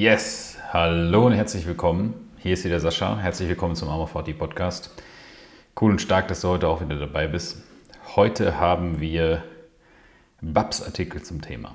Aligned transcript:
Yes, 0.00 0.56
hallo 0.72 1.26
und 1.26 1.34
herzlich 1.34 1.66
willkommen. 1.66 2.14
Hier 2.38 2.54
ist 2.54 2.64
wieder 2.64 2.80
Sascha. 2.80 3.18
Herzlich 3.18 3.50
willkommen 3.50 3.74
zum 3.74 3.90
Armor 3.90 4.08
40 4.08 4.38
Podcast. 4.38 4.94
Cool 5.78 5.90
und 5.90 6.00
stark, 6.00 6.26
dass 6.28 6.40
du 6.40 6.48
heute 6.48 6.68
auch 6.68 6.80
wieder 6.80 6.98
dabei 6.98 7.28
bist. 7.28 7.62
Heute 8.16 8.58
haben 8.58 8.98
wir 9.02 9.44
Babs 10.40 10.82
Artikel 10.82 11.20
zum 11.20 11.42
Thema. 11.42 11.74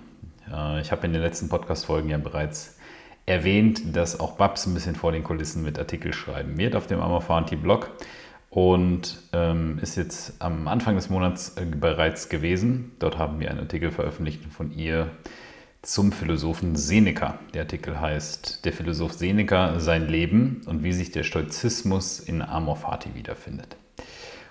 Äh, 0.52 0.82
ich 0.82 0.92
habe 0.92 1.06
in 1.06 1.14
den 1.14 1.22
letzten 1.22 1.50
Podcast-Folgen 1.50 2.10
ja 2.10 2.18
bereits 2.18 2.80
erwähnt, 3.28 3.96
dass 3.96 4.20
auch 4.20 4.38
Babs 4.38 4.66
ein 4.66 4.74
bisschen 4.74 4.96
vor 4.96 5.12
den 5.12 5.24
Kulissen 5.24 5.62
mit 5.62 5.78
Artikel 5.78 6.12
schreiben 6.12 6.58
wird 6.58 6.76
auf 6.76 6.88
dem 6.88 7.02
Armor 7.02 7.22
40 7.22 7.62
Blog 7.62 7.92
und 8.50 9.22
ähm, 9.34 9.78
ist 9.84 9.98
jetzt 9.98 10.42
am 10.42 10.68
Anfang 10.68 10.96
des 10.96 11.12
Monats 11.12 11.58
äh, 11.58 11.66
bereits 11.66 12.28
gewesen. 12.30 12.94
Dort 12.98 13.20
haben 13.20 13.40
wir 13.40 13.52
einen 13.52 13.60
Artikel 13.60 13.92
veröffentlicht 13.92 14.44
von 14.46 14.72
ihr 14.72 15.12
zum 15.86 16.12
Philosophen 16.12 16.76
Seneca. 16.76 17.38
Der 17.54 17.62
Artikel 17.62 18.00
heißt 18.00 18.66
Der 18.66 18.74
Philosoph 18.74 19.14
Seneca, 19.14 19.80
sein 19.80 20.08
Leben 20.08 20.62
und 20.66 20.84
wie 20.84 20.94
sich 20.94 21.12
der 21.12 21.24
Stoizismus 21.24 22.20
in 22.20 22.42
Amor 22.42 22.76
Fati 22.76 23.14
wiederfindet. 23.14 23.78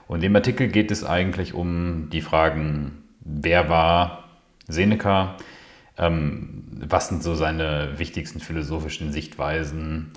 Und 0.06 0.16
in 0.16 0.22
dem 0.22 0.36
Artikel 0.36 0.68
geht 0.68 0.92
es 0.92 1.02
eigentlich 1.02 1.52
um 1.52 2.08
die 2.10 2.20
Fragen, 2.20 3.02
wer 3.20 3.68
war 3.68 4.28
Seneca, 4.68 5.36
ähm, 5.98 6.64
was 6.86 7.08
sind 7.08 7.22
so 7.22 7.34
seine 7.34 7.98
wichtigsten 7.98 8.38
philosophischen 8.38 9.10
Sichtweisen. 9.10 10.12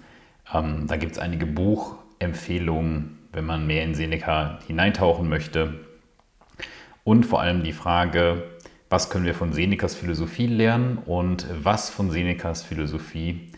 Ähm, 0.54 0.86
da 0.86 0.98
gibt 0.98 1.14
es 1.14 1.20
einige 1.20 1.48
Buchempfehlungen, 1.48 3.18
wenn 3.32 3.46
man 3.46 3.66
mehr 3.66 3.84
in 3.84 3.96
Seneca 3.96 4.60
hineintauchen 4.68 5.28
möchte. 5.28 5.80
Und 7.04 7.26
vor 7.26 7.42
allem 7.42 7.64
die 7.64 7.74
Frage, 7.74 8.44
was 8.90 9.10
können 9.10 9.26
wir 9.26 9.34
von 9.34 9.54
Senecas 9.54 9.96
Philosophie 9.96 10.48
lernen 10.48 10.98
und 11.06 11.48
was 11.62 11.90
von 11.90 12.10
Senecas 12.10 12.64
Philosophie 12.64 13.52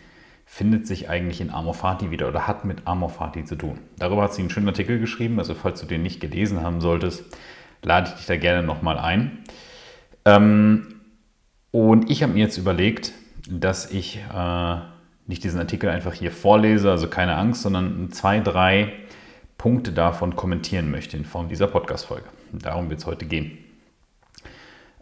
findet 0.44 0.86
sich 0.86 1.08
eigentlich 1.08 1.40
in 1.40 1.50
Amor 1.50 1.74
Fati 1.74 2.10
wieder 2.10 2.26
oder 2.26 2.48
hat 2.48 2.64
mit 2.64 2.86
Amor 2.86 3.10
Fati 3.10 3.44
zu 3.44 3.54
tun. 3.54 3.78
Darüber 3.98 4.24
hat 4.24 4.34
sie 4.34 4.42
einen 4.42 4.50
schönen 4.50 4.66
Artikel 4.66 4.98
geschrieben, 4.98 5.38
also 5.38 5.54
falls 5.54 5.80
du 5.80 5.86
den 5.86 6.02
nicht 6.02 6.20
gelesen 6.20 6.62
haben 6.62 6.80
solltest, 6.80 7.24
lade 7.82 8.08
ich 8.08 8.16
dich 8.16 8.26
da 8.26 8.36
gerne 8.36 8.66
nochmal 8.66 8.98
ein. 8.98 9.38
Ähm, 10.24 11.00
und 11.70 12.10
ich 12.10 12.24
habe 12.24 12.32
mir 12.32 12.40
jetzt 12.40 12.58
überlegt, 12.58 13.12
dass 13.48 13.90
ich 13.92 14.18
äh, 14.34 14.76
nicht 15.28 15.44
diesen 15.44 15.60
Artikel 15.60 15.88
einfach 15.88 16.12
hier 16.12 16.32
vorlese, 16.32 16.90
also 16.90 17.06
keine 17.06 17.36
Angst, 17.36 17.62
sondern 17.62 18.10
zwei, 18.10 18.40
drei 18.40 18.92
Punkte 19.56 19.92
davon 19.92 20.34
kommentieren 20.34 20.90
möchte 20.90 21.16
in 21.16 21.24
Form 21.24 21.48
dieser 21.48 21.68
Podcast-Folge. 21.68 22.26
Darum 22.52 22.90
wird 22.90 22.98
es 22.98 23.06
heute 23.06 23.26
gehen. 23.26 23.69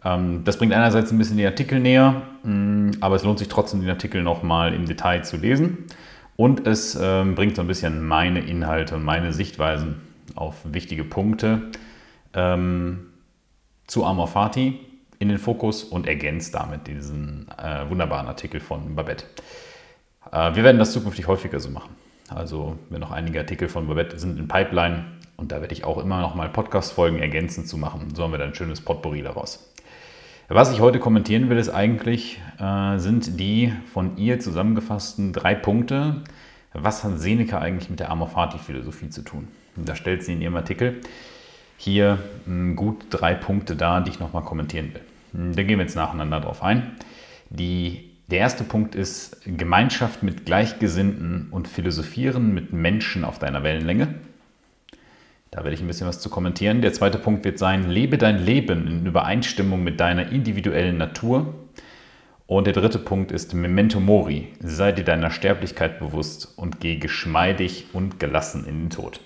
Ähm, 0.03 0.43
das 0.43 0.57
bringt 0.57 0.73
einerseits 0.73 1.11
ein 1.11 1.17
bisschen 1.17 1.37
die 1.37 1.45
Artikel 1.45 1.79
näher, 1.79 2.21
mm, 2.43 2.91
aber 3.01 3.15
es 3.15 3.23
lohnt 3.23 3.39
sich 3.39 3.49
trotzdem, 3.49 3.81
den 3.81 3.89
Artikel 3.89 4.23
nochmal 4.23 4.73
im 4.73 4.85
Detail 4.85 5.23
zu 5.23 5.37
lesen. 5.37 5.85
Und 6.35 6.65
es 6.65 6.97
ähm, 6.99 7.35
bringt 7.35 7.57
so 7.57 7.61
ein 7.61 7.67
bisschen 7.67 8.07
meine 8.07 8.39
Inhalte 8.39 8.95
und 8.95 9.03
meine 9.03 9.33
Sichtweisen 9.33 10.01
auf 10.35 10.55
wichtige 10.63 11.03
Punkte 11.03 11.63
ähm, 12.33 13.07
zu 13.87 14.05
Amor 14.05 14.27
Fati 14.27 14.79
in 15.19 15.27
den 15.27 15.37
Fokus 15.37 15.83
und 15.83 16.07
ergänzt 16.07 16.55
damit 16.55 16.87
diesen 16.87 17.47
äh, 17.57 17.89
wunderbaren 17.89 18.27
Artikel 18.27 18.61
von 18.61 18.95
Babette. 18.95 19.25
Äh, 20.31 20.55
wir 20.55 20.63
werden 20.63 20.79
das 20.79 20.93
zukünftig 20.93 21.27
häufiger 21.27 21.59
so 21.59 21.69
machen. 21.69 21.95
Also, 22.29 22.77
wenn 22.89 23.01
noch 23.01 23.11
einige 23.11 23.39
Artikel 23.39 23.67
von 23.67 23.87
Babette 23.87 24.17
sind 24.17 24.39
in 24.39 24.47
Pipeline 24.47 25.05
und 25.35 25.51
da 25.51 25.61
werde 25.61 25.73
ich 25.73 25.83
auch 25.83 25.97
immer 25.97 26.21
noch 26.21 26.35
mal 26.35 26.47
Podcast-Folgen 26.47 27.19
ergänzend 27.19 27.67
zu 27.67 27.77
machen. 27.77 28.13
So 28.15 28.23
haben 28.23 28.31
wir 28.31 28.37
dann 28.37 28.49
ein 28.49 28.55
schönes 28.55 28.81
Potpourri 28.81 29.23
daraus. 29.23 29.68
Was 30.51 30.73
ich 30.73 30.79
heute 30.79 30.97
kommentieren 30.97 31.47
will, 31.51 31.59
ist 31.59 31.69
eigentlich, 31.69 32.41
äh, 32.59 32.97
sind 32.97 33.39
die 33.39 33.71
von 33.93 34.17
ihr 34.17 34.39
zusammengefassten 34.39 35.31
drei 35.31 35.53
Punkte. 35.53 36.23
Was 36.73 37.03
hat 37.03 37.19
Seneca 37.19 37.59
eigentlich 37.59 37.91
mit 37.91 37.99
der 37.99 38.09
Amor 38.09 38.29
Fati-Philosophie 38.29 39.11
zu 39.11 39.21
tun? 39.21 39.47
Da 39.75 39.95
stellt 39.95 40.23
sie 40.23 40.33
in 40.33 40.41
ihrem 40.41 40.55
Artikel 40.55 41.01
hier 41.77 42.17
hm, 42.45 42.75
gut 42.75 43.05
drei 43.11 43.35
Punkte 43.35 43.75
dar, 43.75 44.01
die 44.01 44.09
ich 44.09 44.19
nochmal 44.19 44.41
kommentieren 44.41 44.91
will. 44.95 45.01
Hm, 45.33 45.55
da 45.55 45.61
gehen 45.61 45.77
wir 45.77 45.85
jetzt 45.85 45.95
nacheinander 45.95 46.39
drauf 46.39 46.63
ein. 46.63 46.93
Die, 47.51 48.09
der 48.31 48.39
erste 48.39 48.63
Punkt 48.63 48.95
ist 48.95 49.41
Gemeinschaft 49.45 50.23
mit 50.23 50.47
Gleichgesinnten 50.47 51.49
und 51.51 51.67
Philosophieren 51.67 52.55
mit 52.55 52.73
Menschen 52.73 53.23
auf 53.23 53.37
deiner 53.37 53.61
Wellenlänge. 53.61 54.15
Da 55.51 55.63
werde 55.63 55.73
ich 55.73 55.81
ein 55.81 55.87
bisschen 55.87 56.07
was 56.07 56.19
zu 56.19 56.29
kommentieren. 56.29 56.81
Der 56.81 56.93
zweite 56.93 57.17
Punkt 57.17 57.43
wird 57.43 57.57
sein, 57.57 57.89
lebe 57.89 58.17
dein 58.17 58.43
Leben 58.43 58.87
in 58.87 59.05
Übereinstimmung 59.05 59.83
mit 59.83 59.99
deiner 59.99 60.31
individuellen 60.31 60.97
Natur. 60.97 61.55
Und 62.45 62.65
der 62.65 62.73
dritte 62.73 62.99
Punkt 62.99 63.31
ist 63.31 63.53
Memento 63.53 63.99
Mori, 63.99 64.47
sei 64.59 64.91
dir 64.91 65.03
deiner 65.03 65.31
Sterblichkeit 65.31 65.99
bewusst 65.99 66.53
und 66.55 66.79
geh 66.79 66.97
geschmeidig 66.97 67.87
und 67.93 68.19
gelassen 68.19 68.65
in 68.65 68.85
den 68.85 68.89
Tod. 68.89 69.19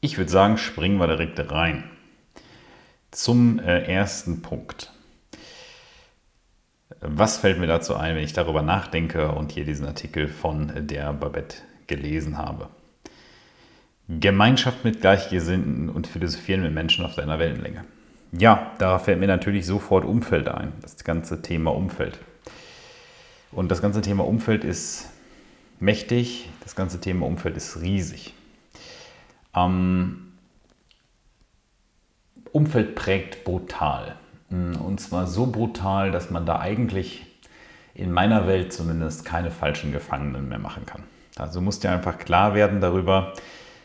Ich 0.00 0.16
würde 0.16 0.30
sagen, 0.30 0.56
springen 0.56 0.98
wir 0.98 1.06
direkt 1.06 1.50
rein. 1.50 1.84
Zum 3.10 3.58
äh, 3.58 3.82
ersten 3.82 4.40
Punkt. 4.40 4.92
Was 7.00 7.38
fällt 7.38 7.58
mir 7.58 7.66
dazu 7.66 7.94
ein, 7.94 8.16
wenn 8.16 8.24
ich 8.24 8.32
darüber 8.32 8.62
nachdenke 8.62 9.32
und 9.32 9.52
hier 9.52 9.64
diesen 9.64 9.86
Artikel 9.86 10.28
von 10.28 10.86
der 10.86 11.12
Babette 11.12 11.56
gelesen 11.86 12.38
habe? 12.38 12.68
Gemeinschaft 14.18 14.84
mit 14.84 15.00
Gleichgesinnten 15.00 15.88
und 15.88 16.08
Philosophieren 16.08 16.62
mit 16.62 16.74
Menschen 16.74 17.04
auf 17.04 17.14
deiner 17.14 17.38
Wellenlänge. 17.38 17.84
Ja, 18.32 18.72
da 18.78 18.98
fällt 18.98 19.20
mir 19.20 19.26
natürlich 19.26 19.66
sofort 19.66 20.04
Umfeld 20.04 20.48
ein, 20.48 20.72
das 20.82 21.04
ganze 21.04 21.42
Thema 21.42 21.72
Umfeld. 21.74 22.18
Und 23.52 23.70
das 23.70 23.82
ganze 23.82 24.00
Thema 24.00 24.26
Umfeld 24.26 24.64
ist 24.64 25.10
mächtig, 25.78 26.48
das 26.62 26.74
ganze 26.74 27.00
Thema 27.00 27.26
Umfeld 27.26 27.56
ist 27.56 27.80
riesig. 27.80 28.34
Ähm, 29.54 30.32
Umfeld 32.52 32.94
prägt 32.94 33.44
brutal. 33.44 34.16
Und 34.50 35.00
zwar 35.00 35.28
so 35.28 35.46
brutal, 35.46 36.10
dass 36.10 36.30
man 36.30 36.46
da 36.46 36.58
eigentlich 36.58 37.26
in 37.94 38.10
meiner 38.10 38.48
Welt 38.48 38.72
zumindest 38.72 39.24
keine 39.24 39.52
falschen 39.52 39.92
Gefangenen 39.92 40.48
mehr 40.48 40.58
machen 40.58 40.86
kann. 40.86 41.04
Also 41.36 41.60
muss 41.60 41.78
dir 41.78 41.90
einfach 41.90 42.18
klar 42.18 42.54
werden 42.54 42.80
darüber, 42.80 43.34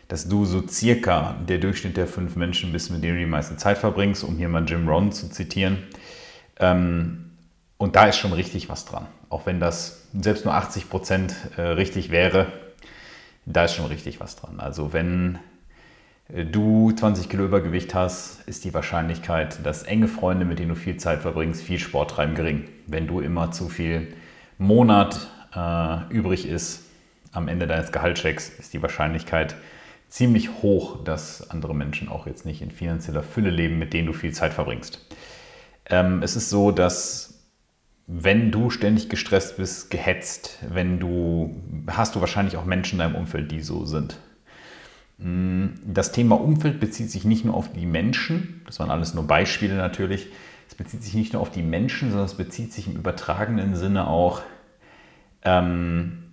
dass 0.08 0.28
du 0.28 0.46
so 0.46 0.68
circa 0.68 1.36
der 1.48 1.58
Durchschnitt 1.58 1.98
der 1.98 2.08
fünf 2.08 2.36
Menschen 2.36 2.72
bist, 2.72 2.92
mit 2.92 3.04
denen 3.04 3.16
du 3.16 3.20
die 3.22 3.30
meiste 3.30 3.58
Zeit 3.58 3.78
verbringst, 3.78 4.24
um 4.24 4.38
hier 4.38 4.50
mal 4.50 4.66
Jim 4.66 4.88
Rohn 4.88 5.12
zu 5.12 5.30
zitieren. 5.30 5.80
Ähm, 6.60 7.32
und 7.78 7.96
da 7.96 8.06
ist 8.06 8.18
schon 8.18 8.34
richtig 8.34 8.70
was 8.70 8.86
dran. 8.86 9.08
Auch 9.30 9.46
wenn 9.46 9.60
das 9.60 10.08
selbst 10.18 10.46
nur 10.46 10.54
80 10.54 10.90
Prozent 10.90 11.36
äh, 11.58 11.62
richtig 11.62 12.10
wäre, 12.10 12.48
da 13.46 13.66
ist 13.66 13.74
schon 13.74 13.86
richtig 13.86 14.20
was 14.20 14.36
dran. 14.36 14.60
Also 14.60 14.94
wenn 14.94 15.40
äh, 16.34 16.46
du 16.46 16.92
20 16.92 17.28
Kilo 17.28 17.46
Übergewicht 17.46 17.94
hast, 17.94 18.48
ist 18.48 18.64
die 18.64 18.74
Wahrscheinlichkeit, 18.74 19.66
dass 19.66 19.84
enge 19.84 20.08
Freunde, 20.08 20.46
mit 20.46 20.60
denen 20.60 20.70
du 20.70 20.76
viel 20.76 20.98
Zeit 20.98 21.22
verbringst, 21.22 21.62
viel 21.62 21.80
Sport 21.80 22.12
treiben, 22.12 22.36
gering. 22.36 22.70
Wenn 22.88 23.08
du 23.08 23.20
immer 23.20 23.52
zu 23.52 23.70
viel 23.70 24.14
Monat 24.58 25.28
äh, 25.56 26.14
übrig 26.14 26.48
ist 26.48 26.84
am 27.32 27.48
Ende 27.48 27.68
deines 27.68 27.92
Gehaltschecks, 27.92 28.50
ist 28.50 28.74
die 28.74 28.82
Wahrscheinlichkeit 28.82 29.56
ziemlich 30.16 30.62
hoch, 30.62 31.03
dass 31.03 31.50
andere 31.50 31.76
Menschen 31.76 32.08
auch 32.08 32.26
jetzt 32.26 32.46
nicht 32.46 32.62
in 32.62 32.72
finanzieller 32.72 33.22
Fülle 33.22 33.50
leben, 33.50 33.78
mit 33.78 33.92
denen 33.92 34.08
du 34.08 34.14
viel 34.14 34.31
Zeit 34.31 34.53
verbringst. 34.53 35.06
Ähm, 35.88 36.24
es 36.24 36.38
ist 36.38 36.50
so, 36.50 36.72
dass 36.72 37.44
wenn 38.08 38.50
du 38.50 38.70
ständig 38.70 39.09
gestresst 39.09 39.58
bist, 39.58 39.92
gehetzt, 39.92 40.59
wenn 40.70 41.02
du 41.02 41.62
hast 41.88 42.16
du 42.16 42.22
wahrscheinlich 42.22 42.56
auch 42.56 42.64
Menschen 42.64 42.96
in 42.96 43.00
deinem 43.00 43.16
Umfeld, 43.16 43.52
die 43.52 43.59
so 43.59 43.84
sind. 43.84 44.18
Mm, 45.18 45.66
das 45.86 46.14
Thema 46.14 46.40
Umfeld 46.40 46.80
bezieht 46.80 47.12
sich 47.12 47.26
nicht 47.26 47.44
nur 47.44 47.53
auf 47.53 47.74
die 47.74 47.86
Menschen, 47.86 48.62
das 48.67 48.79
waren 48.79 48.91
alles 48.91 49.16
nur 49.16 49.28
Beispiele 49.28 49.76
natürlich, 49.76 50.28
es 50.70 50.76
bezieht 50.76 51.03
sich 51.03 51.16
nicht 51.16 51.34
nur 51.34 51.41
auf 51.41 51.52
die 51.52 51.62
Menschen, 51.62 52.12
sondern 52.12 52.28
es 52.28 52.35
bezieht 52.35 52.72
sich 52.72 52.88
im 52.88 52.96
übertragenen 52.96 53.76
Sinne 53.76 54.08
auch 54.08 54.44
ähm, 55.44 56.25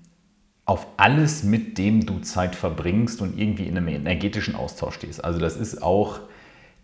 auf 0.65 0.87
alles, 0.97 1.43
mit 1.43 1.77
dem 1.79 2.07
du 2.07 2.21
Zeit 2.21 2.55
verbringst 2.55 3.21
und 3.21 3.39
irgendwie 3.39 3.67
in 3.67 3.77
einem 3.77 3.89
energetischen 3.89 4.55
Austausch 4.55 4.95
stehst. 4.95 5.25
Also 5.25 5.39
das 5.39 5.57
ist 5.57 5.83
auch 5.83 6.21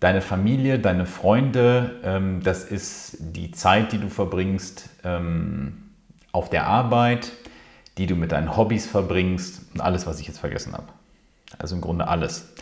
deine 0.01 0.21
Familie, 0.21 0.79
deine 0.79 1.07
Freunde, 1.07 2.01
ähm, 2.05 2.41
das 2.43 2.65
ist 2.65 3.17
die 3.21 3.53
Zeit, 3.53 3.93
die 3.93 3.99
du 3.99 4.09
verbringst 4.09 4.89
ähm, 5.05 5.91
auf 6.33 6.51
der 6.51 6.67
Arbeit, 6.67 7.33
die 7.99 8.07
du 8.07 8.15
mit 8.15 8.33
deinen 8.33 8.57
Hobbys 8.57 8.87
verbringst 8.87 9.63
und 9.75 9.81
alles, 9.81 10.07
was 10.07 10.21
ich 10.21 10.27
jetzt 10.27 10.39
vergessen 10.39 10.73
habe. 10.73 10.89
Also 11.59 11.75
im 11.75 11.81
Grunde 11.81 12.09
alles. 12.09 12.53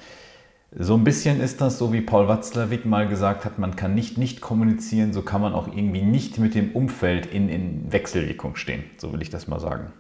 So 0.79 0.95
ein 0.95 1.05
bisschen 1.05 1.41
ist 1.41 1.61
das 1.61 1.79
so, 1.79 1.93
wie 1.93 2.01
Paul 2.01 2.29
Watzlawick 2.29 2.85
mal 2.85 3.09
gesagt 3.09 3.45
hat, 3.45 3.59
man 3.59 3.77
kann 3.77 3.95
nicht 3.95 4.19
nicht 4.19 4.41
kommunizieren, 4.41 5.13
so 5.13 5.23
kann 5.23 5.41
man 5.41 5.55
auch 5.55 5.69
irgendwie 5.69 6.03
nicht 6.03 6.39
mit 6.39 6.55
dem 6.55 6.73
Umfeld 6.73 7.27
in, 7.27 7.49
in 7.49 7.93
Wechselwirkung 7.93 8.57
stehen. 8.57 8.85
So 8.99 9.13
will 9.13 9.23
ich 9.23 9.31
das 9.31 9.47
mal 9.47 9.61
sagen. 9.61 9.93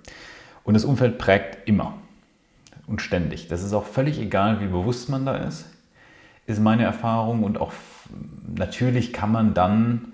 Und 0.66 0.74
das 0.74 0.84
Umfeld 0.84 1.16
prägt 1.18 1.68
immer 1.68 1.94
und 2.88 3.00
ständig. 3.00 3.46
Das 3.46 3.62
ist 3.62 3.72
auch 3.72 3.84
völlig 3.84 4.18
egal, 4.18 4.60
wie 4.60 4.66
bewusst 4.66 5.08
man 5.08 5.24
da 5.24 5.36
ist, 5.36 5.66
ist 6.46 6.60
meine 6.60 6.82
Erfahrung. 6.82 7.44
Und 7.44 7.60
auch 7.60 7.72
natürlich 8.52 9.12
kann 9.12 9.30
man 9.30 9.54
dann 9.54 10.12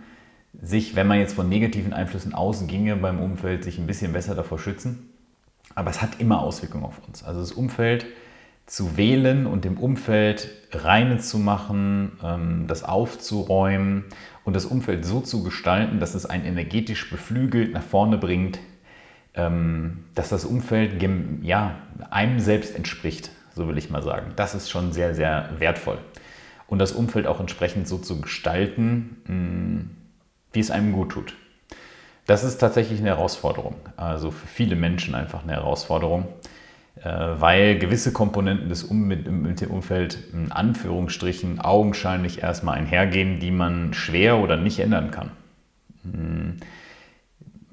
sich, 0.61 0.95
wenn 0.95 1.07
man 1.07 1.19
jetzt 1.19 1.33
von 1.35 1.49
negativen 1.49 1.95
Einflüssen 1.95 2.35
ausginge 2.35 2.97
beim 2.97 3.19
Umfeld, 3.19 3.65
sich 3.65 3.79
ein 3.79 3.87
bisschen 3.87 4.13
besser 4.13 4.35
davor 4.35 4.59
schützen. 4.59 5.09
Aber 5.75 5.89
es 5.89 6.03
hat 6.03 6.21
immer 6.21 6.43
Auswirkungen 6.43 6.85
auf 6.85 7.01
uns. 7.09 7.25
Also 7.25 7.41
das 7.41 7.53
Umfeld 7.53 8.05
zu 8.67 8.99
wählen 8.99 9.47
und 9.47 9.65
dem 9.65 9.79
Umfeld 9.79 10.51
reine 10.71 11.17
zu 11.17 11.39
machen, 11.39 12.19
ähm, 12.23 12.67
das 12.69 12.85
aufzuräumen 12.85 14.05
und 14.45 14.55
das 14.55 14.67
Umfeld 14.67 15.07
so 15.07 15.23
zu 15.23 15.43
gestalten, 15.43 15.99
dass 15.99 16.15
es 16.15 16.27
einen 16.27 16.45
energetisch 16.45 17.09
beflügelt 17.09 17.73
nach 17.73 17.83
vorne 17.83 18.19
bringt, 18.19 18.59
dass 19.35 20.29
das 20.29 20.45
Umfeld 20.45 21.03
ja, 21.43 21.77
einem 22.11 22.39
selbst 22.39 22.77
entspricht, 22.77 23.31
so 23.55 23.67
will 23.67 23.79
ich 23.79 23.89
mal 23.89 24.03
sagen. 24.03 24.33
Das 24.37 24.55
ist 24.55 24.71
schon 24.71 24.93
sehr, 24.93 25.15
sehr 25.15 25.49
wertvoll. 25.59 25.99
Und 26.67 26.79
das 26.79 26.93
Umfeld 26.93 27.27
auch 27.27 27.41
entsprechend 27.41 27.89
so 27.89 27.99
zu 27.99 28.21
gestalten, 28.21 29.17
mm, 29.27 29.91
wie 30.53 30.61
es 30.61 30.71
einem 30.71 30.93
gut 30.93 31.13
tut. 31.13 31.35
Das 32.27 32.45
ist 32.45 32.59
tatsächlich 32.59 33.01
eine 33.01 33.11
Herausforderung. 33.11 33.77
Also 33.97 34.31
für 34.31 34.47
viele 34.47 34.77
Menschen 34.77 35.15
einfach 35.15 35.43
eine 35.43 35.53
Herausforderung, 35.53 36.29
äh, 37.03 37.11
weil 37.11 37.79
gewisse 37.79 38.13
Komponenten 38.13 38.69
des 38.69 38.85
um 38.85 39.07
mit, 39.07 39.31
mit 39.31 39.61
dem 39.61 39.71
Umfeld 39.71 40.19
in 40.33 40.53
Anführungsstrichen 40.53 41.61
augenscheinlich 41.61 42.43
erstmal 42.43 42.79
einhergehen, 42.79 43.41
die 43.41 43.51
man 43.51 43.93
schwer 43.93 44.39
oder 44.39 44.57
nicht 44.57 44.79
ändern 44.79 45.11
kann. 45.11 45.31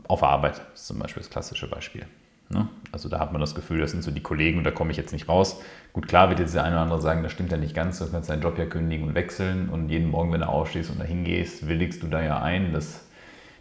Auf 0.09 0.23
Arbeit 0.23 0.59
ist 0.73 0.87
zum 0.87 0.97
Beispiel 0.97 1.21
das 1.21 1.29
klassische 1.29 1.67
Beispiel. 1.69 2.05
Ne? 2.49 2.67
Also 2.91 3.09
da 3.09 3.19
hat 3.19 3.31
man 3.31 3.39
das 3.39 3.53
Gefühl, 3.53 3.79
das 3.79 3.91
sind 3.91 4.03
so 4.03 4.09
die 4.09 4.23
Kollegen 4.23 4.57
und 4.57 4.63
da 4.63 4.71
komme 4.71 4.89
ich 4.89 4.97
jetzt 4.97 5.13
nicht 5.13 5.29
raus. 5.29 5.61
Gut, 5.93 6.07
klar 6.07 6.29
wird 6.29 6.39
jetzt 6.39 6.55
der 6.55 6.63
eine 6.63 6.75
oder 6.75 6.81
andere 6.81 6.99
sagen, 6.99 7.21
das 7.21 7.31
stimmt 7.31 7.51
ja 7.51 7.57
nicht 7.57 7.75
ganz, 7.75 7.99
du 7.99 8.09
kannst 8.09 8.27
deinen 8.27 8.41
Job 8.41 8.57
ja 8.57 8.65
kündigen 8.65 9.07
und 9.07 9.13
wechseln 9.13 9.69
und 9.69 9.89
jeden 9.89 10.09
Morgen, 10.09 10.33
wenn 10.33 10.41
du 10.41 10.47
aufstehst 10.47 10.89
und 10.89 10.99
dahin 10.99 11.25
gehst, 11.25 11.67
willigst 11.67 12.01
du 12.01 12.07
da 12.07 12.23
ja 12.23 12.41
ein, 12.41 12.73
dass 12.73 13.05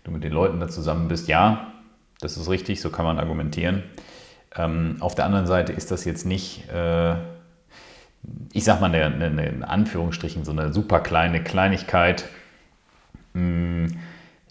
du 0.04 0.10
mit 0.10 0.24
den 0.24 0.32
Leuten 0.32 0.58
da 0.58 0.68
zusammen 0.68 1.08
bist. 1.08 1.28
Ja, 1.28 1.74
das 2.20 2.38
ist 2.38 2.48
richtig, 2.48 2.80
so 2.80 2.88
kann 2.88 3.04
man 3.04 3.18
argumentieren. 3.18 3.82
Ähm, 4.56 4.96
auf 5.00 5.14
der 5.14 5.26
anderen 5.26 5.46
Seite 5.46 5.74
ist 5.74 5.90
das 5.90 6.06
jetzt 6.06 6.24
nicht, 6.24 6.70
äh, 6.70 7.14
ich 8.54 8.64
sag 8.64 8.80
mal, 8.80 8.86
eine, 8.86 9.04
eine, 9.04 9.46
in 9.46 9.64
Anführungsstrichen, 9.64 10.46
so 10.46 10.52
eine 10.52 10.72
super 10.72 11.00
kleine 11.00 11.44
Kleinigkeit, 11.44 12.24
mm, 13.34 13.88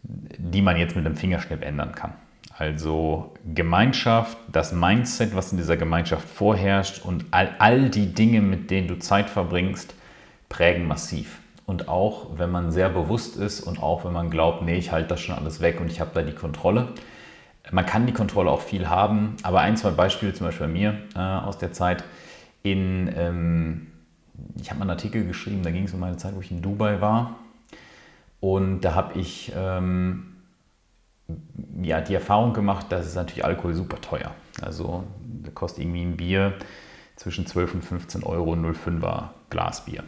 die 0.04 0.62
man 0.62 0.78
jetzt 0.78 0.96
mit 0.96 1.06
einem 1.06 1.16
Fingerschnipp 1.16 1.64
ändern 1.64 1.94
kann. 1.94 2.14
Also 2.58 3.34
Gemeinschaft, 3.54 4.38
das 4.52 4.72
Mindset, 4.72 5.36
was 5.36 5.52
in 5.52 5.58
dieser 5.58 5.78
Gemeinschaft 5.78 6.28
vorherrscht 6.28 7.06
und 7.06 7.26
all, 7.30 7.52
all 7.60 7.90
die 7.90 8.14
Dinge, 8.14 8.42
mit 8.42 8.72
denen 8.72 8.88
du 8.88 8.98
Zeit 8.98 9.30
verbringst, 9.30 9.94
prägen 10.50 10.88
massiv. 10.88 11.40
Und 11.68 11.88
auch 11.88 12.38
wenn 12.38 12.50
man 12.50 12.72
sehr 12.72 12.90
bewusst 12.90 13.38
ist 13.38 13.62
und 13.62 13.84
auch 13.84 14.06
wenn 14.06 14.14
man 14.14 14.32
glaubt, 14.32 14.64
nee, 14.64 14.78
ich 14.78 14.92
halte 14.92 15.10
das 15.10 15.22
schon 15.22 15.36
alles 15.36 15.62
weg 15.62 15.80
und 15.80 15.92
ich 15.92 16.00
habe 16.00 16.12
da 16.14 16.24
die 16.24 16.34
Kontrolle. 16.34 16.88
Man 17.72 17.86
kann 17.86 18.08
die 18.08 18.14
Kontrolle 18.14 18.50
auch 18.50 18.62
viel 18.62 18.88
haben, 18.88 19.36
aber 19.44 19.60
ein, 19.60 19.78
zwei 19.78 19.92
Beispiele 19.92 20.34
zum 20.34 20.48
Beispiel 20.48 20.68
bei 20.68 20.74
mir 20.74 20.98
äh, 21.16 21.20
aus 21.20 21.58
der 21.58 21.74
Zeit. 21.74 22.04
In, 22.64 23.14
ähm, 23.16 23.88
ich 24.60 24.70
habe 24.70 24.80
mal 24.80 24.84
einen 24.84 24.92
Artikel 24.92 25.28
geschrieben, 25.28 25.62
da 25.64 25.70
ging 25.70 25.84
es 25.84 25.94
um 25.94 26.00
meine 26.00 26.18
Zeit, 26.18 26.36
wo 26.36 26.42
ich 26.42 26.50
in 26.50 26.62
Dubai 26.62 27.02
war. 27.02 27.36
Und 28.40 28.82
da 28.82 28.94
habe 28.94 29.20
ich 29.20 29.52
ähm, 29.56 30.38
ja, 31.82 32.02
die 32.02 32.14
Erfahrung 32.14 32.54
gemacht, 32.54 32.88
dass 32.90 33.06
es 33.06 33.16
natürlich 33.16 33.46
Alkohol 33.46 33.74
super 33.74 34.00
teuer. 34.02 34.32
Also 34.62 35.04
da 35.44 35.52
kostet 35.52 35.84
irgendwie 35.84 36.04
ein 36.04 36.18
Bier 36.18 36.54
zwischen 37.16 37.46
12 37.46 37.76
und 37.76 37.82
15 37.84 38.24
Euro 38.24 38.54
0,5er 38.54 39.30
Glasbier. 39.50 40.04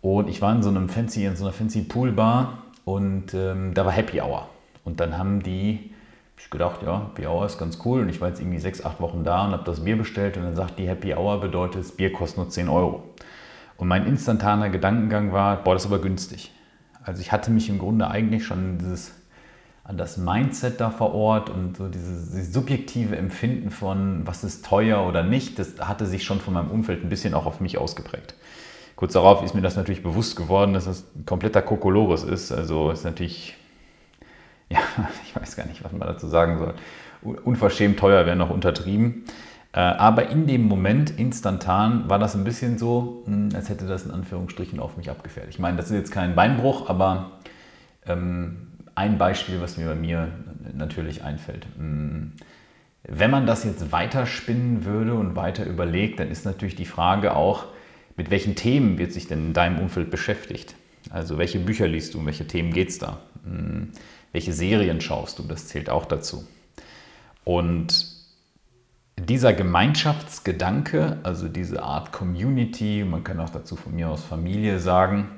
Und 0.00 0.28
ich 0.28 0.42
war 0.42 0.54
in 0.54 0.62
so 0.62 0.68
einem 0.68 0.88
fancy, 0.88 1.24
in 1.24 1.36
so 1.36 1.44
einer 1.44 1.52
fancy 1.52 1.82
Poolbar 1.82 2.62
und 2.84 3.34
ähm, 3.34 3.74
da 3.74 3.84
war 3.84 3.92
Happy 3.92 4.20
Hour. 4.20 4.48
Und 4.84 5.00
dann 5.00 5.18
haben 5.18 5.42
die, 5.42 5.92
ich 6.38 6.50
gedacht, 6.50 6.82
ja, 6.82 7.08
Happy 7.08 7.26
Hour 7.26 7.46
ist 7.46 7.58
ganz 7.58 7.78
cool. 7.84 8.02
Und 8.02 8.08
ich 8.08 8.20
war 8.20 8.28
jetzt 8.28 8.40
irgendwie 8.40 8.58
sechs, 8.58 8.84
acht 8.84 9.00
Wochen 9.00 9.24
da 9.24 9.46
und 9.46 9.52
habe 9.52 9.64
das 9.64 9.82
Bier 9.82 9.98
bestellt. 9.98 10.36
Und 10.36 10.44
dann 10.44 10.54
sagt 10.54 10.78
die 10.78 10.88
Happy 10.88 11.14
Hour 11.14 11.40
bedeutet, 11.40 11.80
das 11.80 11.92
Bier 11.92 12.12
kostet 12.12 12.38
nur 12.38 12.48
10 12.48 12.68
Euro. 12.68 13.02
Und 13.76 13.88
mein 13.88 14.06
instantaner 14.06 14.70
Gedankengang 14.70 15.32
war, 15.32 15.62
boah, 15.62 15.74
das 15.74 15.84
ist 15.84 15.90
aber 15.90 16.00
günstig. 16.00 16.52
Also 17.06 17.20
ich 17.20 17.30
hatte 17.30 17.52
mich 17.52 17.68
im 17.68 17.78
Grunde 17.78 18.08
eigentlich 18.08 18.44
schon 18.44 18.78
dieses 18.78 19.12
an 19.84 19.96
das 19.96 20.16
Mindset 20.16 20.80
da 20.80 20.90
vor 20.90 21.14
Ort 21.14 21.48
und 21.48 21.76
so 21.76 21.86
dieses, 21.86 22.32
dieses, 22.32 22.52
subjektive 22.52 23.16
Empfinden 23.16 23.70
von, 23.70 24.26
was 24.26 24.42
ist 24.42 24.66
teuer 24.66 25.06
oder 25.06 25.22
nicht, 25.22 25.60
das 25.60 25.78
hatte 25.78 26.06
sich 26.06 26.24
schon 26.24 26.40
von 26.40 26.54
meinem 26.54 26.72
Umfeld 26.72 27.04
ein 27.04 27.08
bisschen 27.08 27.34
auch 27.34 27.46
auf 27.46 27.60
mich 27.60 27.78
ausgeprägt. 27.78 28.34
Kurz 28.96 29.12
darauf 29.12 29.44
ist 29.44 29.54
mir 29.54 29.60
das 29.60 29.76
natürlich 29.76 30.02
bewusst 30.02 30.34
geworden, 30.34 30.72
dass 30.72 30.86
das 30.86 31.04
ein 31.14 31.24
kompletter 31.24 31.62
Kokolores 31.62 32.24
ist. 32.24 32.50
Also 32.50 32.90
ist 32.90 33.04
natürlich, 33.04 33.56
ja, 34.68 34.80
ich 35.24 35.36
weiß 35.40 35.54
gar 35.54 35.66
nicht, 35.66 35.84
was 35.84 35.92
man 35.92 36.08
dazu 36.08 36.26
sagen 36.26 36.58
soll. 36.58 36.74
Unverschämt 37.44 38.00
teuer 38.00 38.26
wäre 38.26 38.36
noch 38.36 38.50
untertrieben. 38.50 39.24
Äh, 39.76 39.80
aber 39.80 40.30
in 40.30 40.46
dem 40.46 40.64
Moment, 40.64 41.10
instantan, 41.10 42.08
war 42.08 42.18
das 42.18 42.34
ein 42.34 42.44
bisschen 42.44 42.78
so, 42.78 43.22
hm, 43.26 43.50
als 43.54 43.68
hätte 43.68 43.86
das 43.86 44.06
in 44.06 44.10
Anführungsstrichen 44.10 44.80
auf 44.80 44.96
mich 44.96 45.10
abgefährt. 45.10 45.48
Ich 45.50 45.58
meine, 45.58 45.76
das 45.76 45.90
ist 45.90 45.96
jetzt 45.96 46.10
kein 46.10 46.34
Beinbruch, 46.34 46.88
aber 46.88 47.32
ähm, 48.06 48.68
ein 48.94 49.18
Beispiel, 49.18 49.60
was 49.60 49.76
mir 49.76 49.86
bei 49.86 49.94
mir 49.94 50.32
natürlich 50.74 51.22
einfällt. 51.22 51.66
Mm, 51.78 52.32
wenn 53.02 53.30
man 53.30 53.46
das 53.46 53.64
jetzt 53.64 53.92
weiterspinnen 53.92 54.86
würde 54.86 55.14
und 55.14 55.36
weiter 55.36 55.66
überlegt, 55.66 56.20
dann 56.20 56.30
ist 56.30 56.46
natürlich 56.46 56.74
die 56.74 56.86
Frage 56.86 57.36
auch, 57.36 57.66
mit 58.16 58.30
welchen 58.30 58.54
Themen 58.54 58.96
wird 58.96 59.12
sich 59.12 59.28
denn 59.28 59.48
in 59.48 59.52
deinem 59.52 59.78
Umfeld 59.78 60.10
beschäftigt? 60.10 60.74
Also 61.10 61.36
welche 61.36 61.58
Bücher 61.58 61.86
liest 61.86 62.14
du, 62.14 62.18
um 62.18 62.24
welche 62.24 62.46
Themen 62.46 62.72
geht 62.72 62.88
es 62.88 62.98
da? 62.98 63.18
Mm, 63.44 63.92
welche 64.32 64.54
Serien 64.54 65.02
schaust 65.02 65.38
du? 65.38 65.42
Das 65.42 65.68
zählt 65.68 65.90
auch 65.90 66.06
dazu. 66.06 66.48
Und 67.44 68.15
dieser 69.18 69.52
Gemeinschaftsgedanke, 69.52 71.18
also 71.22 71.48
diese 71.48 71.82
Art 71.82 72.12
Community, 72.12 73.04
man 73.08 73.24
kann 73.24 73.40
auch 73.40 73.50
dazu 73.50 73.76
von 73.76 73.94
mir 73.94 74.10
aus 74.10 74.22
Familie 74.22 74.78
sagen, 74.78 75.30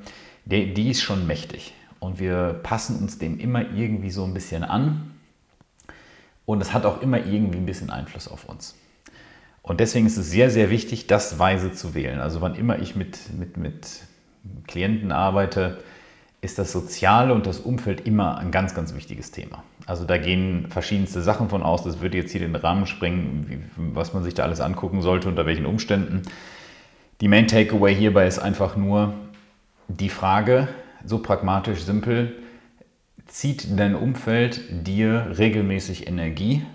die, 0.45 0.75
die 0.75 0.91
ist 0.91 1.03
schon 1.03 1.27
mächtig 1.27 1.75
und 2.01 2.19
wir 2.19 2.61
passen 2.63 2.99
uns 2.99 3.19
dem 3.19 3.39
immer 3.39 3.71
irgendwie 3.71 4.11
so 4.11 4.25
ein 4.25 4.35
bisschen 4.35 4.65
an 4.65 5.13
und 6.45 6.61
es 6.61 6.73
hat 6.73 6.87
auch 6.87 7.03
immer 7.03 7.19
irgendwie 7.19 7.59
ein 7.59 7.67
bisschen 7.67 7.91
Einfluss 7.91 8.29
auf 8.29 8.47
uns. 8.47 8.75
Und 9.63 9.81
deswegen 9.81 10.07
ist 10.07 10.17
es 10.17 10.31
sehr, 10.31 10.51
sehr 10.51 10.71
wichtig, 10.71 11.07
das 11.07 11.39
weise 11.39 11.73
zu 11.73 11.95
wählen. 11.95 12.21
Also 12.21 12.41
wann 12.41 12.55
immer 12.55 12.79
ich 12.79 12.97
mit, 12.97 13.19
mit, 13.39 13.59
mit 13.59 14.03
Klienten 14.67 15.13
arbeite, 15.13 15.83
ist 16.41 16.59
das 16.59 16.73
Soziale 16.73 17.35
und 17.35 17.47
das 17.47 17.59
Umfeld 17.59 18.07
immer 18.07 18.39
ein 18.39 18.51
ganz, 18.51 18.75
ganz 18.75 18.95
wichtiges 18.95 19.31
Thema. 19.31 19.63
Also 19.89 20.05
da 20.05 20.19
gehen 20.19 20.67
verschiedenste 20.69 21.23
Sachen 21.23 21.49
von 21.49 21.63
aus. 21.63 21.83
Das 21.83 22.03
würde 22.03 22.19
jetzt 22.19 22.31
hier 22.31 22.43
den 22.43 22.55
Rahmen 22.55 22.87
sprengen, 22.87 23.47
wie, 23.49 23.59
was 23.95 24.13
man 24.13 24.23
sich 24.23 24.35
da 24.35 24.43
alles 24.43 24.61
angucken 24.61 25.01
sollte, 25.01 25.29
unter 25.29 25.47
welchen 25.47 25.65
Umständen. 25.65 26.23
Die 27.23 27.29
Main 27.29 27.49
Takeaway 27.49 27.95
hierbei 27.95 28.27
ist 28.27 28.39
einfach 28.39 28.77
nur 28.77 29.15
die 29.89 30.11
Frage, 30.11 30.69
so 31.07 31.21
pragmatisch, 31.21 31.81
simpel, 31.81 32.37
zieht 33.25 33.79
dein 33.81 33.95
Umfeld 33.95 34.61
dir 34.87 35.35
regelmäßig 35.39 36.07
Energie 36.07 36.67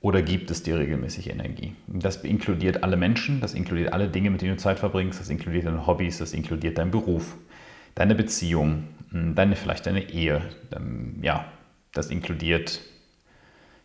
oder 0.00 0.22
gibt 0.22 0.52
es 0.52 0.62
dir 0.62 0.78
regelmäßig 0.78 1.28
Energie? 1.28 1.74
Das 1.88 2.18
inkludiert 2.18 2.84
alle 2.84 2.96
Menschen, 2.96 3.40
das 3.40 3.52
inkludiert 3.52 3.92
alle 3.92 4.06
Dinge, 4.06 4.30
mit 4.30 4.42
denen 4.42 4.52
du 4.52 4.58
Zeit 4.58 4.78
verbringst, 4.78 5.18
das 5.18 5.28
inkludiert 5.28 5.66
deine 5.66 5.88
Hobbys, 5.88 6.18
das 6.18 6.34
inkludiert 6.34 6.78
deinen 6.78 6.92
Beruf, 6.92 7.34
deine 7.96 8.14
Beziehung, 8.14 8.84
hm, 9.10 9.34
deine, 9.34 9.56
vielleicht 9.56 9.86
deine 9.86 10.08
Ehe. 10.08 10.42
Ähm, 10.72 11.16
ja, 11.20 11.46
das 11.96 12.10
inkludiert 12.10 12.80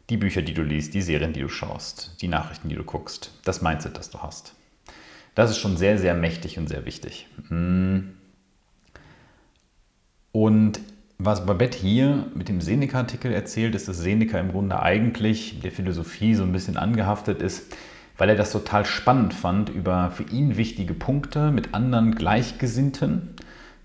die 0.10 0.18
Bücher, 0.18 0.42
die 0.42 0.54
du 0.54 0.62
liest, 0.62 0.94
die 0.94 1.02
Serien, 1.02 1.32
die 1.32 1.40
du 1.40 1.48
schaust, 1.48 2.22
die 2.22 2.28
Nachrichten, 2.28 2.68
die 2.68 2.76
du 2.76 2.84
guckst, 2.84 3.32
das 3.46 3.62
Mindset, 3.62 3.98
das 3.98 4.10
du 4.10 4.20
hast. 4.20 4.54
Das 5.36 5.50
ist 5.50 5.58
schon 5.58 5.78
sehr, 5.78 5.98
sehr 5.98 6.14
mächtig 6.14 6.58
und 6.58 6.68
sehr 6.68 6.86
wichtig. 6.86 7.28
Hm. 7.48 8.12
Und 10.34 10.82
was 11.18 11.46
Babette 11.46 11.78
hier 11.78 12.26
mit 12.36 12.50
dem 12.50 12.62
Seneca-Artikel 12.62 13.32
erzählt, 13.32 13.76
ist, 13.76 13.88
dass 13.88 14.00
Seneca 14.00 14.40
im 14.40 14.52
Grunde 14.52 14.82
eigentlich 14.82 15.62
der 15.62 15.72
Philosophie 15.72 16.36
so 16.36 16.44
ein 16.44 16.52
bisschen 16.52 16.78
angehaftet 16.78 17.42
ist, 17.42 17.76
weil 18.18 18.30
er 18.30 18.36
das 18.36 18.52
total 18.52 18.86
spannend 18.86 19.34
fand, 19.34 19.70
über 19.70 20.12
für 20.12 20.24
ihn 20.24 20.58
wichtige 20.58 20.94
Punkte 20.94 21.52
mit 21.52 21.74
anderen 21.74 22.16
Gleichgesinnten 22.16 23.30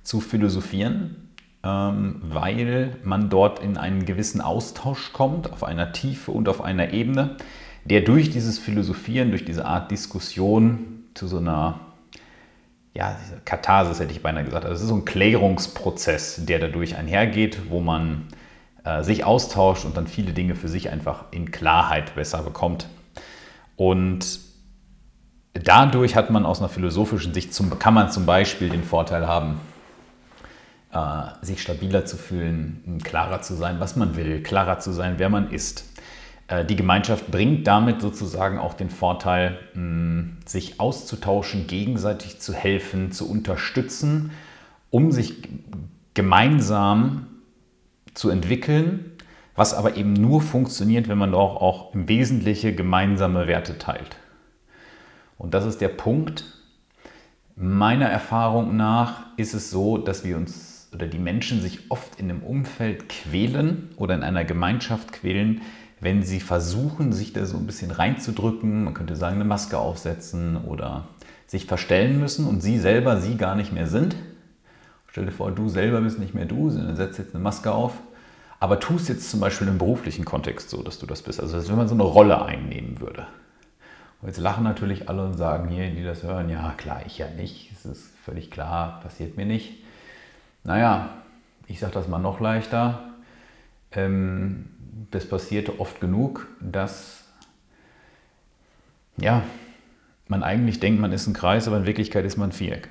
zu 0.02 0.20
philosophieren, 0.20 1.25
weil 1.66 2.96
man 3.02 3.30
dort 3.30 3.58
in 3.60 3.76
einen 3.76 4.04
gewissen 4.04 4.40
Austausch 4.40 5.12
kommt, 5.12 5.52
auf 5.52 5.64
einer 5.64 5.92
Tiefe 5.92 6.30
und 6.30 6.48
auf 6.48 6.62
einer 6.62 6.92
Ebene, 6.92 7.36
der 7.84 8.02
durch 8.02 8.30
dieses 8.30 8.58
Philosophieren, 8.58 9.30
durch 9.30 9.44
diese 9.44 9.64
Art 9.64 9.90
Diskussion 9.90 11.04
zu 11.14 11.26
so 11.26 11.38
einer 11.38 11.80
ja, 12.96 13.14
Katharsis 13.44 14.00
hätte 14.00 14.12
ich 14.12 14.22
beinahe 14.22 14.44
gesagt. 14.44 14.64
Also 14.64 14.76
es 14.76 14.82
ist 14.82 14.88
so 14.88 14.94
ein 14.94 15.04
Klärungsprozess, 15.04 16.46
der 16.46 16.58
dadurch 16.58 16.96
einhergeht, 16.96 17.68
wo 17.68 17.80
man 17.80 18.28
äh, 18.84 19.02
sich 19.02 19.24
austauscht 19.24 19.84
und 19.84 19.96
dann 19.98 20.06
viele 20.06 20.32
Dinge 20.32 20.54
für 20.54 20.68
sich 20.68 20.90
einfach 20.90 21.26
in 21.30 21.50
Klarheit 21.50 22.14
besser 22.14 22.42
bekommt. 22.42 22.88
Und 23.76 24.40
dadurch 25.52 26.16
hat 26.16 26.30
man 26.30 26.46
aus 26.46 26.60
einer 26.60 26.70
philosophischen 26.70 27.34
Sicht, 27.34 27.52
zum, 27.52 27.78
kann 27.78 27.92
man 27.92 28.10
zum 28.10 28.24
Beispiel 28.24 28.70
den 28.70 28.82
Vorteil 28.82 29.26
haben, 29.26 29.60
sich 31.42 31.62
stabiler 31.62 32.04
zu 32.04 32.16
fühlen, 32.16 32.98
klarer 33.02 33.42
zu 33.42 33.54
sein, 33.54 33.80
was 33.80 33.96
man 33.96 34.16
will, 34.16 34.42
klarer 34.42 34.78
zu 34.78 34.92
sein, 34.92 35.14
wer 35.18 35.28
man 35.28 35.50
ist. 35.50 35.84
Äh, 36.48 36.64
die 36.64 36.76
Gemeinschaft 36.76 37.30
bringt 37.30 37.66
damit 37.66 38.00
sozusagen 38.00 38.58
auch 38.58 38.74
den 38.74 38.90
Vorteil, 38.90 39.58
sich 40.46 40.80
auszutauschen, 40.80 41.66
gegenseitig 41.66 42.40
zu 42.40 42.52
helfen, 42.54 43.12
zu 43.12 43.28
unterstützen, 43.28 44.30
um 44.90 45.12
sich 45.12 45.42
gemeinsam 46.14 47.26
zu 48.14 48.30
entwickeln, 48.30 49.12
was 49.54 49.74
aber 49.74 49.96
eben 49.96 50.12
nur 50.12 50.40
funktioniert, 50.40 51.08
wenn 51.08 51.18
man 51.18 51.34
auch, 51.34 51.60
auch 51.60 51.94
im 51.94 52.08
Wesentlichen 52.08 52.76
gemeinsame 52.76 53.46
Werte 53.46 53.78
teilt. 53.78 54.16
Und 55.38 55.54
das 55.54 55.66
ist 55.66 55.80
der 55.80 55.88
Punkt. 55.88 56.44
Meiner 57.56 58.06
Erfahrung 58.06 58.76
nach 58.76 59.26
ist 59.36 59.54
es 59.54 59.70
so, 59.70 59.98
dass 59.98 60.24
wir 60.24 60.36
uns 60.36 60.65
oder 60.96 61.06
die 61.06 61.18
Menschen 61.18 61.60
sich 61.60 61.90
oft 61.90 62.18
in 62.18 62.30
einem 62.30 62.42
Umfeld 62.42 63.08
quälen 63.08 63.90
oder 63.96 64.14
in 64.14 64.22
einer 64.22 64.44
Gemeinschaft 64.44 65.12
quälen, 65.12 65.60
wenn 66.00 66.22
sie 66.22 66.40
versuchen, 66.40 67.12
sich 67.12 67.32
da 67.32 67.44
so 67.44 67.58
ein 67.58 67.66
bisschen 67.66 67.90
reinzudrücken, 67.90 68.84
man 68.84 68.94
könnte 68.94 69.14
sagen, 69.14 69.36
eine 69.36 69.44
Maske 69.44 69.78
aufsetzen 69.78 70.56
oder 70.56 71.08
sich 71.46 71.66
verstellen 71.66 72.18
müssen 72.18 72.46
und 72.46 72.62
sie 72.62 72.78
selber 72.78 73.20
sie 73.20 73.36
gar 73.36 73.54
nicht 73.54 73.72
mehr 73.72 73.86
sind. 73.86 74.16
Stell 75.06 75.26
dir 75.26 75.32
vor, 75.32 75.52
du 75.52 75.68
selber 75.68 76.00
bist 76.00 76.18
nicht 76.18 76.34
mehr 76.34 76.46
du, 76.46 76.70
sondern 76.70 76.96
setzt 76.96 77.18
jetzt 77.18 77.34
eine 77.34 77.44
Maske 77.44 77.72
auf, 77.72 77.92
aber 78.58 78.80
tust 78.80 79.08
jetzt 79.08 79.30
zum 79.30 79.40
Beispiel 79.40 79.68
im 79.68 79.78
beruflichen 79.78 80.24
Kontext 80.24 80.70
so, 80.70 80.82
dass 80.82 80.98
du 80.98 81.06
das 81.06 81.22
bist. 81.22 81.40
Also 81.40 81.56
als 81.56 81.68
wenn 81.68 81.76
man 81.76 81.88
so 81.88 81.94
eine 81.94 82.02
Rolle 82.04 82.42
einnehmen 82.44 83.00
würde. 83.00 83.26
Und 84.22 84.28
jetzt 84.28 84.38
lachen 84.38 84.64
natürlich 84.64 85.10
alle 85.10 85.24
und 85.24 85.34
sagen 85.34 85.68
hier, 85.68 85.90
die 85.90 86.02
das 86.02 86.22
hören, 86.22 86.48
ja 86.48 86.72
klar, 86.76 87.02
ich 87.06 87.18
ja 87.18 87.28
nicht, 87.28 87.70
es 87.72 87.84
ist 87.84 88.16
völlig 88.24 88.50
klar, 88.50 89.00
passiert 89.02 89.36
mir 89.36 89.46
nicht. 89.46 89.85
Naja, 90.66 91.10
ich 91.68 91.78
sage 91.78 91.92
das 91.92 92.08
mal 92.08 92.18
noch 92.18 92.40
leichter. 92.40 93.14
Ähm, 93.92 94.66
das 95.12 95.28
passierte 95.28 95.78
oft 95.78 96.00
genug, 96.00 96.48
dass 96.60 97.24
ja, 99.16 99.42
man 100.26 100.42
eigentlich 100.42 100.80
denkt, 100.80 101.00
man 101.00 101.12
ist 101.12 101.28
ein 101.28 101.34
Kreis, 101.34 101.68
aber 101.68 101.76
in 101.76 101.86
Wirklichkeit 101.86 102.24
ist 102.24 102.36
man 102.36 102.50
ein 102.50 102.52
Viereck. 102.52 102.88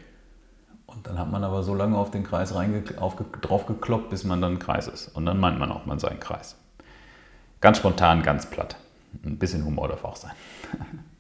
Und 0.86 1.06
dann 1.06 1.20
hat 1.20 1.30
man 1.30 1.44
aber 1.44 1.64
so 1.64 1.76
lange 1.76 1.98
auf 1.98 2.12
den 2.12 2.24
Kreis 2.24 2.54
drauf 2.54 3.66
gekloppt, 3.66 4.10
bis 4.10 4.24
man 4.24 4.42
dann 4.42 4.54
ein 4.54 4.60
Kreis 4.60 4.88
ist. 4.88 5.10
Und 5.10 5.26
dann 5.26 5.38
meint 5.40 5.60
man 5.60 5.70
auch, 5.70 5.86
man 5.86 6.00
sei 6.00 6.08
ein 6.08 6.20
Kreis. 6.22 6.56
Ganz 7.60 7.80
spontan, 7.80 8.24
ganz 8.24 8.50
platt. 8.50 8.78
Ein 9.26 9.38
bisschen 9.38 9.66
Humor 9.66 9.90
darf 9.90 10.06
auch 10.06 10.16
sein. 10.16 10.32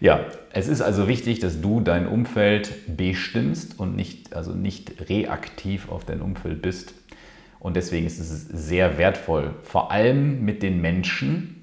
ja, 0.00 0.26
es 0.50 0.68
ist 0.68 0.80
also 0.80 1.08
wichtig, 1.08 1.38
dass 1.38 1.60
du 1.60 1.80
dein 1.80 2.06
Umfeld 2.06 2.96
bestimmst 2.96 3.78
und 3.78 3.96
nicht, 3.96 4.34
also 4.34 4.52
nicht 4.52 5.08
reaktiv 5.08 5.88
auf 5.88 6.04
dein 6.04 6.20
Umfeld 6.20 6.62
bist. 6.62 6.94
Und 7.60 7.76
deswegen 7.76 8.06
ist 8.06 8.18
es 8.18 8.46
sehr 8.46 8.98
wertvoll, 8.98 9.54
vor 9.62 9.90
allem 9.90 10.44
mit 10.44 10.62
den 10.62 10.80
Menschen, 10.80 11.62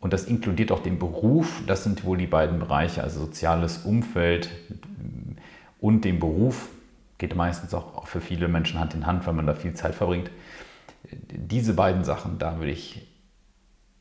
und 0.00 0.12
das 0.12 0.24
inkludiert 0.24 0.70
auch 0.72 0.80
den 0.80 0.98
Beruf, 0.98 1.62
das 1.66 1.84
sind 1.84 2.04
wohl 2.04 2.18
die 2.18 2.26
beiden 2.26 2.58
Bereiche, 2.58 3.02
also 3.02 3.20
soziales 3.20 3.78
Umfeld 3.78 4.50
und 5.80 6.04
den 6.04 6.20
Beruf, 6.20 6.68
geht 7.18 7.34
meistens 7.36 7.72
auch 7.74 8.06
für 8.06 8.20
viele 8.20 8.48
Menschen 8.48 8.80
Hand 8.80 8.94
in 8.94 9.06
Hand, 9.06 9.26
weil 9.26 9.34
man 9.34 9.46
da 9.46 9.54
viel 9.54 9.74
Zeit 9.74 9.94
verbringt. 9.94 10.30
Diese 11.30 11.74
beiden 11.74 12.04
Sachen, 12.04 12.38
da 12.38 12.58
würde 12.58 12.72
ich, 12.72 13.06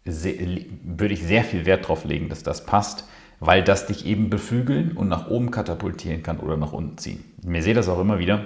würde 0.03 1.13
ich 1.13 1.23
sehr 1.23 1.43
viel 1.43 1.65
Wert 1.65 1.87
drauf 1.87 2.05
legen, 2.05 2.29
dass 2.29 2.43
das 2.43 2.65
passt, 2.65 3.07
weil 3.39 3.63
das 3.63 3.87
dich 3.87 4.05
eben 4.05 4.29
beflügeln 4.29 4.93
und 4.93 5.07
nach 5.07 5.29
oben 5.29 5.51
katapultieren 5.51 6.23
kann 6.23 6.39
oder 6.39 6.57
nach 6.57 6.73
unten 6.73 6.97
ziehen. 6.97 7.23
Mir 7.43 7.63
sehe 7.63 7.73
das 7.73 7.89
auch 7.89 7.99
immer 7.99 8.19
wieder. 8.19 8.45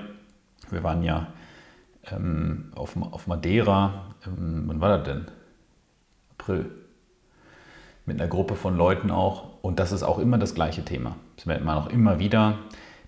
Wir 0.70 0.84
waren 0.84 1.04
ja 1.04 1.28
ähm, 2.12 2.72
auf, 2.76 2.96
auf 3.12 3.28
Madeira, 3.28 4.16
ähm, 4.26 4.64
wann 4.68 4.82
war 4.82 4.98
das 4.98 5.08
denn? 5.08 5.26
April. 6.38 6.72
Mit 8.06 8.20
einer 8.20 8.30
Gruppe 8.30 8.56
von 8.56 8.78
Leuten 8.78 9.10
auch. 9.10 9.64
Und 9.64 9.80
das 9.80 9.92
ist 9.92 10.04
auch 10.04 10.20
immer 10.20 10.38
das 10.38 10.54
gleiche 10.54 10.86
Thema. 10.86 11.16
Das 11.38 11.46
merkt 11.46 11.66
man 11.66 11.78
auch 11.78 11.88
immer 11.88 12.20
wieder. 12.20 12.60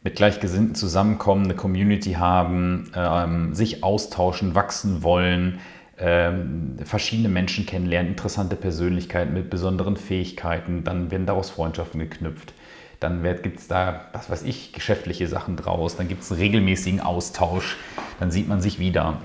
Mit 0.03 0.15
Gleichgesinnten 0.15 0.75
zusammenkommen, 0.75 1.45
eine 1.45 1.55
Community 1.55 2.13
haben, 2.13 2.91
ähm, 2.95 3.53
sich 3.53 3.83
austauschen, 3.83 4.55
wachsen 4.55 5.03
wollen, 5.03 5.59
ähm, 5.99 6.75
verschiedene 6.83 7.29
Menschen 7.29 7.65
kennenlernen, 7.65 8.11
interessante 8.11 8.55
Persönlichkeiten 8.55 9.33
mit 9.33 9.49
besonderen 9.49 9.97
Fähigkeiten. 9.97 10.83
Dann 10.83 11.11
werden 11.11 11.25
daraus 11.25 11.49
Freundschaften 11.49 11.99
geknüpft. 11.99 12.53
Dann 12.99 13.23
gibt 13.43 13.59
es 13.59 13.67
da, 13.67 14.05
was 14.13 14.29
weiß 14.29 14.43
ich, 14.43 14.73
geschäftliche 14.73 15.27
Sachen 15.27 15.55
draus. 15.55 15.95
Dann 15.95 16.07
gibt 16.07 16.23
es 16.23 16.31
einen 16.31 16.41
regelmäßigen 16.41 16.99
Austausch. 16.99 17.77
Dann 18.19 18.31
sieht 18.31 18.47
man 18.47 18.61
sich 18.61 18.79
wieder. 18.79 19.21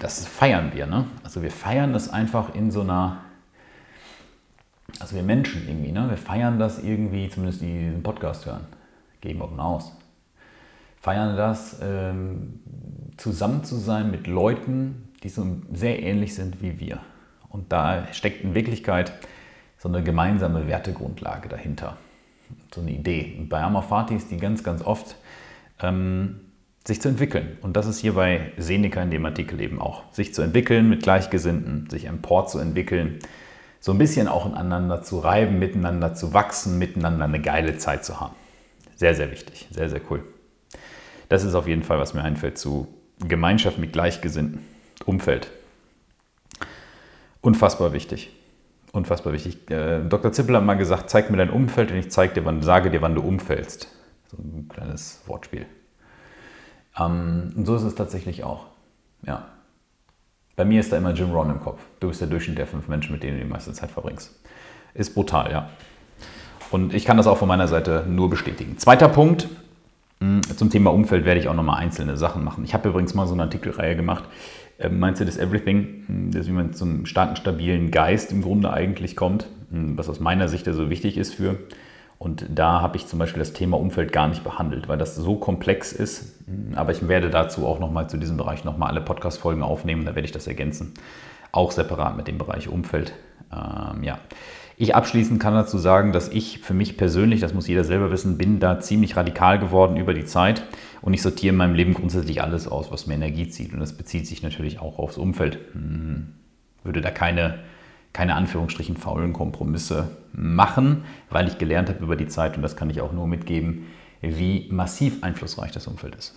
Das 0.00 0.26
feiern 0.26 0.72
wir. 0.74 0.86
Ne? 0.86 1.04
Also 1.24 1.42
wir 1.42 1.50
feiern 1.50 1.92
das 1.92 2.08
einfach 2.08 2.54
in 2.54 2.70
so 2.70 2.82
einer, 2.82 3.18
also 5.00 5.16
wir 5.16 5.24
Menschen 5.24 5.68
irgendwie, 5.68 5.90
ne? 5.90 6.08
wir 6.08 6.16
feiern 6.16 6.60
das 6.60 6.82
irgendwie, 6.82 7.28
zumindest 7.28 7.60
die 7.60 7.86
diesen 7.86 8.02
Podcast 8.04 8.46
hören. 8.46 8.66
Geben 9.20 9.40
wir 9.40 9.64
aus. 9.64 9.92
Feiern 11.08 11.38
das, 11.38 11.78
ähm, 11.82 12.60
zusammen 13.16 13.64
zu 13.64 13.76
sein 13.76 14.10
mit 14.10 14.26
Leuten, 14.26 15.08
die 15.22 15.30
so 15.30 15.46
sehr 15.72 16.02
ähnlich 16.02 16.34
sind 16.34 16.60
wie 16.60 16.78
wir. 16.80 17.00
Und 17.48 17.72
da 17.72 18.06
steckt 18.12 18.44
in 18.44 18.54
Wirklichkeit 18.54 19.14
so 19.78 19.88
eine 19.88 20.02
gemeinsame 20.02 20.66
Wertegrundlage 20.66 21.48
dahinter 21.48 21.96
so 22.74 22.82
eine 22.82 22.90
Idee. 22.90 23.36
Und 23.38 23.48
bei 23.48 23.62
Amorfati 23.62 24.16
ist 24.16 24.30
die 24.30 24.36
ganz, 24.36 24.62
ganz 24.62 24.82
oft, 24.82 25.16
ähm, 25.80 26.40
sich 26.86 27.00
zu 27.00 27.08
entwickeln. 27.08 27.56
Und 27.62 27.78
das 27.78 27.86
ist 27.86 28.00
hier 28.00 28.12
bei 28.12 28.52
Seneca 28.58 29.00
in 29.02 29.10
dem 29.10 29.24
Artikel 29.24 29.62
eben 29.62 29.80
auch. 29.80 30.02
Sich 30.12 30.34
zu 30.34 30.42
entwickeln 30.42 30.90
mit 30.90 31.04
Gleichgesinnten, 31.04 31.88
sich 31.88 32.04
empor 32.04 32.48
zu 32.48 32.58
entwickeln, 32.58 33.18
so 33.80 33.92
ein 33.92 33.98
bisschen 33.98 34.28
auch 34.28 34.44
ineinander 34.44 35.02
zu 35.02 35.20
reiben, 35.20 35.58
miteinander 35.58 36.14
zu 36.14 36.34
wachsen, 36.34 36.78
miteinander 36.78 37.24
eine 37.24 37.40
geile 37.40 37.78
Zeit 37.78 38.04
zu 38.04 38.20
haben. 38.20 38.34
Sehr, 38.94 39.14
sehr 39.14 39.30
wichtig, 39.30 39.68
sehr, 39.70 39.88
sehr 39.88 40.02
cool. 40.10 40.22
Das 41.28 41.44
ist 41.44 41.54
auf 41.54 41.66
jeden 41.68 41.82
Fall, 41.82 41.98
was 41.98 42.14
mir 42.14 42.22
einfällt 42.22 42.58
zu 42.58 42.88
Gemeinschaft 43.20 43.78
mit 43.78 43.92
Gleichgesinnten, 43.92 44.60
Umfeld. 45.04 45.50
Unfassbar 47.40 47.92
wichtig 47.92 48.30
unfassbar 48.92 49.32
wichtig. 49.32 49.70
Äh, 49.70 50.00
Dr. 50.00 50.32
Zippel 50.32 50.56
hat 50.56 50.64
mal 50.64 50.74
gesagt, 50.74 51.10
zeig 51.10 51.30
mir 51.30 51.36
dein 51.36 51.50
Umfeld 51.50 51.90
und 51.90 51.96
ich 51.96 52.10
zeig 52.10 52.34
dir, 52.34 52.44
wann, 52.44 52.62
sage 52.62 52.90
dir, 52.90 53.02
wann 53.02 53.14
du 53.14 53.22
umfällst. 53.22 53.88
So 54.30 54.36
ein 54.36 54.68
kleines 54.68 55.22
Wortspiel. 55.26 55.66
Ähm, 56.98 57.52
und 57.56 57.66
so 57.66 57.76
ist 57.76 57.82
es 57.82 57.94
tatsächlich 57.94 58.44
auch. 58.44 58.66
Ja. 59.22 59.46
Bei 60.56 60.64
mir 60.64 60.80
ist 60.80 60.92
da 60.92 60.96
immer 60.96 61.12
Jim 61.12 61.30
Ron 61.30 61.50
im 61.50 61.60
Kopf. 61.60 61.80
Du 62.00 62.08
bist 62.08 62.20
der 62.20 62.28
Durchschnitt 62.28 62.58
der 62.58 62.66
fünf 62.66 62.88
Menschen, 62.88 63.12
mit 63.12 63.22
denen 63.22 63.38
du 63.38 63.44
die 63.44 63.50
meiste 63.50 63.72
Zeit 63.72 63.90
verbringst. 63.90 64.34
Ist 64.94 65.14
brutal, 65.14 65.50
ja. 65.52 65.70
Und 66.70 66.92
ich 66.92 67.04
kann 67.04 67.16
das 67.16 67.26
auch 67.26 67.38
von 67.38 67.48
meiner 67.48 67.68
Seite 67.68 68.04
nur 68.08 68.28
bestätigen. 68.28 68.76
Zweiter 68.76 69.08
Punkt, 69.08 69.48
zum 70.56 70.70
Thema 70.70 70.92
Umfeld 70.92 71.24
werde 71.24 71.40
ich 71.40 71.48
auch 71.48 71.54
nochmal 71.54 71.80
einzelne 71.80 72.16
Sachen 72.16 72.42
machen. 72.44 72.64
Ich 72.64 72.74
habe 72.74 72.88
übrigens 72.88 73.14
mal 73.14 73.26
so 73.26 73.34
eine 73.34 73.44
Artikelreihe 73.44 73.94
gemacht, 73.94 74.24
ähm, 74.78 74.98
Mindset 74.98 75.28
is 75.28 75.36
Everything, 75.36 76.04
hm, 76.06 76.30
dass 76.30 76.46
wie 76.46 76.52
man 76.52 76.72
zum 76.72 77.06
starken, 77.06 77.36
stabilen 77.36 77.90
Geist 77.90 78.32
im 78.32 78.42
Grunde 78.42 78.72
eigentlich 78.72 79.16
kommt, 79.16 79.46
hm, 79.70 79.98
was 79.98 80.08
aus 80.08 80.20
meiner 80.20 80.48
Sicht 80.48 80.64
so 80.64 80.70
also 80.70 80.90
wichtig 80.90 81.16
ist 81.16 81.34
für. 81.34 81.56
Und 82.18 82.46
da 82.52 82.80
habe 82.80 82.96
ich 82.96 83.06
zum 83.06 83.20
Beispiel 83.20 83.38
das 83.38 83.52
Thema 83.52 83.78
Umfeld 83.78 84.12
gar 84.12 84.26
nicht 84.26 84.42
behandelt, 84.42 84.88
weil 84.88 84.98
das 84.98 85.14
so 85.14 85.36
komplex 85.36 85.92
ist. 85.92 86.36
Hm, 86.46 86.74
aber 86.74 86.92
ich 86.92 87.06
werde 87.08 87.30
dazu 87.30 87.66
auch 87.66 87.78
nochmal 87.78 88.08
zu 88.08 88.16
diesem 88.16 88.36
Bereich 88.36 88.64
nochmal 88.64 88.90
alle 88.90 89.00
Podcast-Folgen 89.00 89.62
aufnehmen, 89.62 90.04
da 90.04 90.14
werde 90.14 90.26
ich 90.26 90.32
das 90.32 90.46
ergänzen. 90.46 90.94
Auch 91.52 91.72
separat 91.72 92.16
mit 92.16 92.28
dem 92.28 92.38
Bereich 92.38 92.68
Umfeld. 92.68 93.14
Ähm, 93.52 94.02
ja. 94.04 94.18
Ich 94.80 94.94
abschließend 94.94 95.40
kann 95.40 95.54
dazu 95.54 95.76
sagen, 95.76 96.12
dass 96.12 96.28
ich 96.28 96.60
für 96.60 96.72
mich 96.72 96.96
persönlich, 96.96 97.40
das 97.40 97.52
muss 97.52 97.66
jeder 97.66 97.82
selber 97.82 98.12
wissen, 98.12 98.38
bin 98.38 98.60
da 98.60 98.78
ziemlich 98.78 99.16
radikal 99.16 99.58
geworden 99.58 99.96
über 99.96 100.14
die 100.14 100.24
Zeit 100.24 100.62
und 101.02 101.12
ich 101.14 101.20
sortiere 101.20 101.52
in 101.52 101.56
meinem 101.56 101.74
Leben 101.74 101.94
grundsätzlich 101.94 102.42
alles 102.42 102.68
aus, 102.68 102.92
was 102.92 103.08
mir 103.08 103.14
Energie 103.14 103.48
zieht 103.48 103.72
und 103.72 103.80
das 103.80 103.94
bezieht 103.94 104.28
sich 104.28 104.44
natürlich 104.44 104.78
auch 104.78 105.00
aufs 105.00 105.18
Umfeld. 105.18 105.58
Hm, 105.72 106.28
würde 106.84 107.00
da 107.00 107.10
keine, 107.10 107.58
keine 108.12 108.36
Anführungsstrichen 108.36 108.96
faulen 108.96 109.32
Kompromisse 109.32 110.16
machen, 110.32 111.02
weil 111.28 111.48
ich 111.48 111.58
gelernt 111.58 111.88
habe 111.88 112.04
über 112.04 112.14
die 112.14 112.28
Zeit 112.28 112.54
und 112.54 112.62
das 112.62 112.76
kann 112.76 112.88
ich 112.88 113.00
auch 113.00 113.12
nur 113.12 113.26
mitgeben, 113.26 113.86
wie 114.20 114.68
massiv 114.70 115.24
einflussreich 115.24 115.72
das 115.72 115.88
Umfeld 115.88 116.14
ist. 116.14 116.36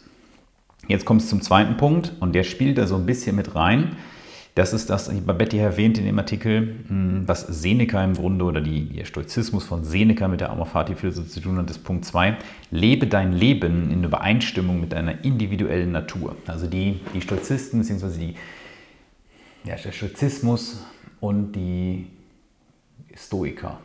Jetzt 0.88 1.05
kommt 1.05 1.21
es 1.21 1.29
zum 1.29 1.43
zweiten 1.43 1.77
Punkt 1.77 2.13
und 2.19 2.33
der 2.33 2.43
spielt 2.43 2.79
da 2.79 2.88
so 2.88 2.95
ein 2.95 3.05
bisschen 3.05 3.36
mit 3.36 3.53
rein. 3.53 3.98
Das 4.53 4.74
ist 4.74 4.89
das, 4.89 5.10
bei 5.25 5.34
Betty 5.34 5.60
erwähnt 5.60 5.98
in 5.98 6.05
dem 6.05 6.20
Artikel, 6.20 6.75
hm, 6.88 7.24
was 7.25 7.41
Seneca 7.48 8.03
im 8.03 8.13
Grunde 8.13 8.43
oder 8.43 8.60
die, 8.60 8.86
der 8.89 9.05
Stoizismus 9.05 9.63
von 9.63 9.86
Seneca 9.86 10.27
mit 10.27 10.41
der 10.41 10.50
Amor 10.50 10.65
Fati-Philosophie 10.65 11.29
zu 11.29 11.39
tun 11.39 11.58
hat, 11.58 11.70
ist 11.70 11.86
Punkt 11.86 12.03
2. 12.03 12.38
Lebe 12.70 13.08
dein 13.08 13.31
Leben 13.31 13.89
in 13.91 14.03
Übereinstimmung 14.03 14.81
mit 14.81 14.91
deiner 14.91 15.24
individuellen 15.24 15.93
Natur. 15.93 16.36
Also 16.48 16.67
die, 16.67 17.00
die 17.13 17.22
Stoizisten 17.22 17.79
bzw. 17.79 18.34
Ja, 19.63 19.75
der 19.75 19.91
Stoizismus 19.93 20.86
und 21.22 21.53
die 21.53 22.08
Stoiker, 23.15 23.79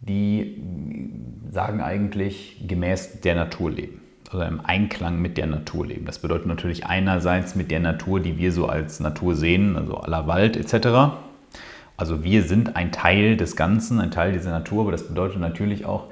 die 0.00 0.60
sagen 1.52 1.80
eigentlich 1.80 2.64
gemäß 2.66 3.20
der 3.20 3.36
Natur 3.36 3.70
leben. 3.70 4.00
Oder 4.34 4.48
im 4.48 4.60
Einklang 4.64 5.20
mit 5.20 5.36
der 5.36 5.46
Natur 5.46 5.86
leben. 5.86 6.06
Das 6.06 6.18
bedeutet 6.18 6.46
natürlich 6.46 6.86
einerseits 6.86 7.54
mit 7.54 7.70
der 7.70 7.80
Natur, 7.80 8.20
die 8.20 8.38
wir 8.38 8.52
so 8.52 8.66
als 8.66 9.00
Natur 9.00 9.34
sehen, 9.34 9.76
also 9.76 9.96
aller 9.96 10.26
Wald 10.26 10.56
etc. 10.56 11.16
Also 11.96 12.22
wir 12.22 12.42
sind 12.42 12.76
ein 12.76 12.92
Teil 12.92 13.36
des 13.36 13.56
Ganzen, 13.56 14.00
ein 14.00 14.10
Teil 14.10 14.32
dieser 14.32 14.50
Natur, 14.50 14.82
aber 14.82 14.92
das 14.92 15.08
bedeutet 15.08 15.40
natürlich 15.40 15.86
auch 15.86 16.06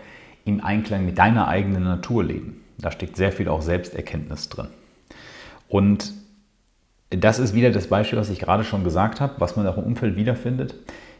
im 0.44 0.64
Einklang 0.64 1.04
mit 1.04 1.18
deiner 1.18 1.48
eigenen 1.48 1.84
Natur 1.84 2.24
leben. 2.24 2.62
Da 2.78 2.90
steckt 2.90 3.16
sehr 3.16 3.32
viel 3.32 3.48
auch 3.48 3.62
Selbsterkenntnis 3.62 4.48
drin. 4.48 4.68
Und 5.68 6.12
das 7.10 7.38
ist 7.38 7.54
wieder 7.54 7.70
das 7.70 7.86
Beispiel, 7.86 8.18
was 8.18 8.30
ich 8.30 8.40
gerade 8.40 8.64
schon 8.64 8.84
gesagt 8.84 9.20
habe, 9.20 9.34
was 9.38 9.56
man 9.56 9.66
auch 9.66 9.78
im 9.78 9.84
Umfeld 9.84 10.16
wiederfindet. 10.16 10.74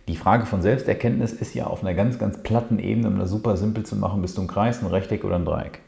Die 0.09 0.17
Frage 0.17 0.45
von 0.45 0.61
Selbsterkenntnis 0.61 1.33
ist 1.33 1.55
ja 1.55 1.67
auf 1.67 1.83
einer 1.83 1.95
ganz, 1.95 2.19
ganz 2.19 2.43
platten 2.43 2.79
Ebene, 2.79 3.09
um 3.09 3.19
das 3.19 3.31
super 3.31 3.57
simpel 3.57 3.87
zu 3.87 3.97
machen, 3.97 4.21
bist 4.21 4.37
du 4.37 4.43
ein 4.43 4.49
Kreis, 4.49 4.83
ein 4.83 4.89
Rechteck 4.89 5.25
oder 5.25 5.37
ein 5.37 5.45
Dreieck. 5.45 5.81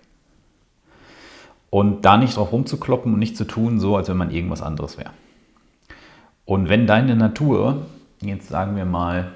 Und 1.71 2.05
da 2.05 2.17
nicht 2.17 2.37
drauf 2.37 2.53
rumzukloppen 2.53 3.13
und 3.13 3.19
nicht 3.19 3.37
zu 3.37 3.45
tun, 3.45 3.81
so 3.81 3.97
als 3.97 4.09
wenn 4.09 4.17
man 4.17 4.31
irgendwas 4.31 4.63
anderes 4.63 4.99
wäre. 4.99 5.11
Und 6.45 6.69
wenn 6.69 6.87
deine 6.87 7.17
Natur, 7.17 7.87
jetzt 8.23 8.49
sagen 8.49 8.77
wir 8.77 8.85
mal, 8.85 9.33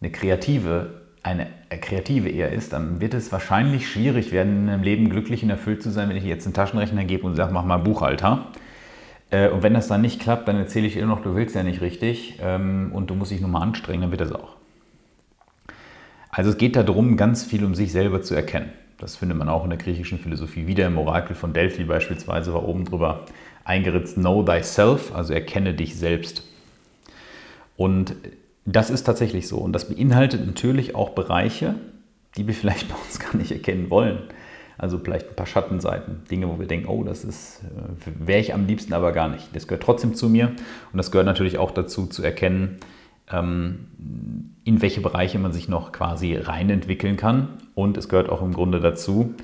eine 0.00 0.10
kreative, 0.10 1.02
eine 1.22 1.48
kreative 1.80 2.28
eher 2.28 2.52
ist, 2.52 2.72
dann 2.72 3.00
wird 3.00 3.14
es 3.14 3.30
wahrscheinlich 3.32 3.90
schwierig 3.90 4.32
werden, 4.32 4.60
in 4.60 4.66
deinem 4.68 4.82
Leben 4.82 5.10
glücklich 5.10 5.42
und 5.42 5.50
erfüllt 5.50 5.82
zu 5.82 5.90
sein, 5.90 6.08
wenn 6.08 6.16
ich 6.16 6.24
jetzt 6.24 6.46
einen 6.46 6.54
Taschenrechner 6.54 7.04
gebe 7.04 7.26
und 7.26 7.36
sage, 7.36 7.52
mach 7.52 7.64
mal 7.64 7.78
Buchhalter. 7.78 8.46
Äh, 9.30 9.48
und 9.48 9.62
wenn 9.62 9.74
das 9.74 9.88
dann 9.88 10.00
nicht 10.00 10.20
klappt, 10.20 10.46
dann 10.46 10.56
erzähle 10.56 10.86
ich 10.86 10.94
dir 10.94 11.06
noch, 11.06 11.22
du 11.22 11.34
willst 11.34 11.54
ja 11.54 11.62
nicht 11.62 11.80
richtig 11.80 12.38
ähm, 12.40 12.90
und 12.92 13.10
du 13.10 13.14
musst 13.14 13.32
dich 13.32 13.40
nochmal 13.40 13.62
anstrengen, 13.62 14.02
dann 14.02 14.10
wird 14.10 14.20
das 14.20 14.32
auch. 14.32 14.56
Also 16.30 16.50
es 16.50 16.56
geht 16.56 16.76
darum, 16.76 17.16
ganz 17.16 17.44
viel 17.44 17.64
um 17.64 17.74
sich 17.74 17.92
selber 17.92 18.22
zu 18.22 18.34
erkennen. 18.34 18.72
Das 19.02 19.16
findet 19.16 19.36
man 19.36 19.48
auch 19.48 19.64
in 19.64 19.70
der 19.70 19.78
griechischen 19.78 20.20
Philosophie 20.20 20.68
wieder. 20.68 20.86
Im 20.86 20.96
Orakel 20.96 21.34
von 21.34 21.52
Delphi 21.52 21.82
beispielsweise 21.82 22.54
war 22.54 22.66
oben 22.68 22.84
drüber 22.84 23.26
eingeritzt 23.64 24.14
Know 24.14 24.44
thyself, 24.44 25.12
also 25.12 25.34
erkenne 25.34 25.74
dich 25.74 25.96
selbst. 25.96 26.44
Und 27.76 28.14
das 28.64 28.90
ist 28.90 29.02
tatsächlich 29.02 29.48
so. 29.48 29.58
Und 29.58 29.72
das 29.72 29.88
beinhaltet 29.88 30.46
natürlich 30.46 30.94
auch 30.94 31.10
Bereiche, 31.10 31.74
die 32.36 32.46
wir 32.46 32.54
vielleicht 32.60 32.88
bei 32.88 32.94
uns 32.94 33.18
gar 33.18 33.36
nicht 33.36 33.50
erkennen 33.50 33.90
wollen. 33.90 34.18
Also 34.78 34.98
vielleicht 34.98 35.28
ein 35.28 35.36
paar 35.36 35.46
Schattenseiten, 35.46 36.22
Dinge, 36.30 36.48
wo 36.48 36.60
wir 36.60 36.66
denken, 36.66 36.86
oh, 36.86 37.02
das 37.02 37.24
ist, 37.24 37.60
äh, 37.64 38.26
wäre 38.26 38.40
ich 38.40 38.54
am 38.54 38.66
liebsten 38.66 38.92
aber 38.92 39.10
gar 39.10 39.28
nicht. 39.28 39.54
Das 39.54 39.66
gehört 39.66 39.82
trotzdem 39.82 40.14
zu 40.14 40.28
mir 40.28 40.46
und 40.92 40.96
das 40.96 41.10
gehört 41.10 41.26
natürlich 41.26 41.58
auch 41.58 41.72
dazu 41.72 42.06
zu 42.06 42.22
erkennen, 42.22 42.78
ähm, 43.30 44.51
in 44.64 44.82
welche 44.82 45.00
Bereiche 45.00 45.38
man 45.38 45.52
sich 45.52 45.68
noch 45.68 45.92
quasi 45.92 46.36
reinentwickeln 46.36 47.16
kann. 47.16 47.48
Und 47.74 47.96
es 47.96 48.08
gehört 48.08 48.28
auch 48.28 48.42
im 48.42 48.52
Grunde 48.52 48.80
dazu, 48.80 49.34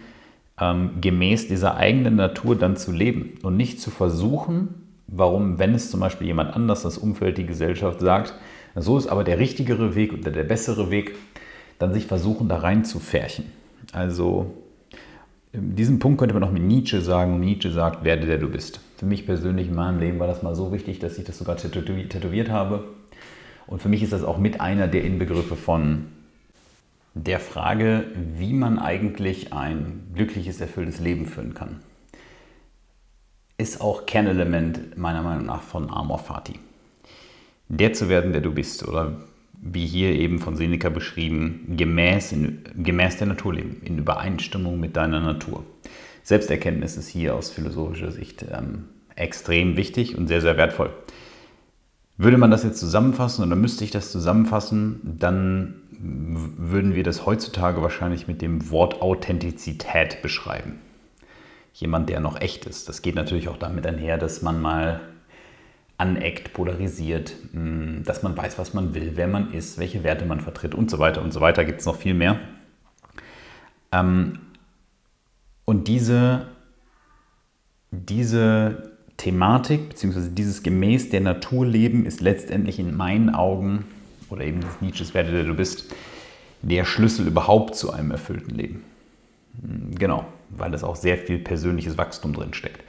ähm, 0.60 1.00
gemäß 1.00 1.48
dieser 1.48 1.76
eigenen 1.76 2.16
Natur 2.16 2.56
dann 2.56 2.76
zu 2.76 2.92
leben 2.92 3.34
und 3.42 3.56
nicht 3.56 3.80
zu 3.80 3.90
versuchen, 3.90 4.75
warum, 5.06 5.58
wenn 5.58 5.75
es 5.75 5.90
zum 5.90 6.00
Beispiel 6.00 6.26
jemand 6.26 6.54
anders, 6.54 6.82
das 6.82 6.98
Umfeld, 6.98 7.38
die 7.38 7.46
Gesellschaft 7.46 8.00
sagt, 8.00 8.34
so 8.76 8.98
ist 8.98 9.08
aber 9.08 9.25
der 9.25 9.38
richtigere 9.38 9.94
Weg 9.94 10.12
oder 10.12 10.30
der 10.30 10.44
bessere 10.44 10.90
Weg, 10.90 11.16
dann 11.78 11.92
sich 11.92 12.06
versuchen, 12.06 12.48
da 12.48 12.58
rein 12.58 12.84
zu 12.84 12.98
färchen. 13.00 13.46
Also 13.92 14.52
in 15.52 15.75
diesem 15.76 15.98
Punkt 15.98 16.18
könnte 16.18 16.34
man 16.34 16.44
auch 16.44 16.52
mit 16.52 16.62
Nietzsche 16.62 17.00
sagen, 17.00 17.40
Nietzsche 17.40 17.70
sagt, 17.70 18.04
werde 18.04 18.26
der 18.26 18.38
du 18.38 18.48
bist. 18.48 18.80
Für 18.96 19.06
mich 19.06 19.26
persönlich 19.26 19.68
in 19.68 19.75
meinem 19.75 19.98
Leben 19.98 20.18
war 20.18 20.26
das 20.26 20.42
mal 20.42 20.54
so 20.54 20.72
wichtig, 20.72 20.98
dass 20.98 21.18
ich 21.18 21.25
das 21.25 21.38
sogar 21.38 21.56
tätowiert 21.56 22.50
habe. 22.50 22.84
Und 23.68 23.82
für 23.82 23.88
mich 23.88 24.02
ist 24.02 24.12
das 24.12 24.25
auch 24.25 24.38
mit 24.38 24.60
einer 24.60 24.88
der 24.88 25.04
Inbegriffe 25.04 25.54
von 25.54 26.06
der 27.14 27.38
Frage, 27.38 28.06
wie 28.37 28.52
man 28.52 28.78
eigentlich 28.78 29.52
ein 29.52 30.10
glückliches, 30.14 30.60
erfülltes 30.60 31.00
Leben 31.00 31.26
führen 31.26 31.54
kann. 31.54 31.80
Ist 33.58 33.80
auch 33.80 34.06
Kernelement 34.06 34.96
meiner 34.96 35.22
Meinung 35.22 35.46
nach 35.46 35.62
von 35.62 35.90
Amor 35.90 36.18
Fati. 36.18 36.54
Der 37.68 37.92
zu 37.92 38.09
werden, 38.09 38.33
der 38.33 38.40
du 38.40 38.52
bist, 38.52 38.87
oder 38.88 39.20
wie 39.61 39.85
hier 39.85 40.12
eben 40.12 40.38
von 40.38 40.57
Seneca 40.57 40.88
beschrieben, 40.88 41.74
gemäß, 41.76 42.33
in, 42.33 42.62
gemäß 42.76 43.18
der 43.18 43.26
Natur 43.26 43.54
leben, 43.54 43.83
in 43.85 43.98
Übereinstimmung 43.98 44.81
mit 44.81 44.96
deiner 44.96 45.20
Natur. 45.20 45.64
Selbsterkenntnis 46.22 46.96
ist 46.96 47.09
hier 47.09 47.35
aus 47.35 47.50
philosophischer 47.50 48.12
Sicht 48.12 48.46
ähm, 48.50 48.85
extrem 49.16 49.76
wichtig 49.76 50.16
und 50.16 50.28
sehr, 50.28 50.40
sehr 50.40 50.57
wertvoll. 50.57 50.90
Würde 52.18 52.37
man 52.37 52.50
das 52.50 52.64
jetzt 52.64 52.81
zusammenfassen 52.81 53.44
oder 53.44 53.54
müsste 53.54 53.85
ich 53.85 53.92
das 53.92 54.11
zusammenfassen, 54.11 55.00
dann 55.18 55.74
würden 56.00 56.94
wir 56.96 57.04
das 57.04 57.26
heutzutage 57.26 57.81
wahrscheinlich 57.81 58.26
mit 58.26 58.42
dem 58.42 58.70
Wort 58.70 59.00
Authentizität 59.00 60.20
beschreiben. 60.20 60.81
Jemand, 61.72 62.09
der 62.09 62.18
noch 62.18 62.40
echt 62.40 62.66
ist. 62.66 62.88
Das 62.88 63.02
geht 63.02 63.14
natürlich 63.14 63.48
auch 63.48 63.57
damit 63.57 63.87
einher, 63.87 64.18
dass 64.18 64.42
man 64.42 64.61
mal 64.61 65.00
aneckt, 65.96 66.52
polarisiert, 66.52 67.35
mm, 67.52 68.02
dass 68.04 68.24
man 68.24 68.37
weiß, 68.37 68.59
was 68.59 68.74
man 68.74 68.94
will, 68.94 69.12
wer 69.14 69.28
man 69.28 69.52
ist, 69.52 69.78
welche 69.78 70.02
Werte 70.02 70.24
man 70.24 70.40
vertritt 70.40 70.74
und 70.74 70.90
so 70.90 70.98
weiter 70.98 71.22
und 71.22 71.33
so 71.33 71.40
weiter. 71.40 71.64
Gibt 71.64 71.81
es 71.81 71.87
noch 71.87 71.96
viel 71.96 72.14
mehr. 72.14 72.40
Ähm, 73.92 74.40
und 75.64 75.87
diese, 75.87 76.48
diese 77.92 78.88
Thematik, 79.18 79.90
beziehungsweise 79.90 80.31
dieses 80.31 80.62
gemäß 80.62 81.11
der 81.11 81.20
Natur 81.20 81.66
leben, 81.66 82.07
ist 82.07 82.20
letztendlich 82.20 82.78
in 82.78 82.96
meinen 82.96 83.31
Augen, 83.35 83.85
oder 84.31 84.44
eben 84.44 84.61
des 84.61 84.81
Nietzsches 84.81 85.12
Werte, 85.12 85.33
der 85.33 85.44
du 85.44 85.54
bist, 85.54 85.94
der 86.62 86.85
Schlüssel 86.85 87.26
überhaupt 87.26 87.74
zu 87.74 87.92
einem 87.92 88.11
erfüllten 88.11 88.54
Leben. 88.54 88.85
Mm, 89.61 89.94
genau, 89.94 90.24
weil 90.50 90.72
es 90.72 90.85
auch 90.85 90.96
sehr 90.96 91.18
viel 91.18 91.38
persönliches 91.38 91.98
Wachstum 91.98 92.33
drin 92.33 92.54
steckt. 92.54 92.83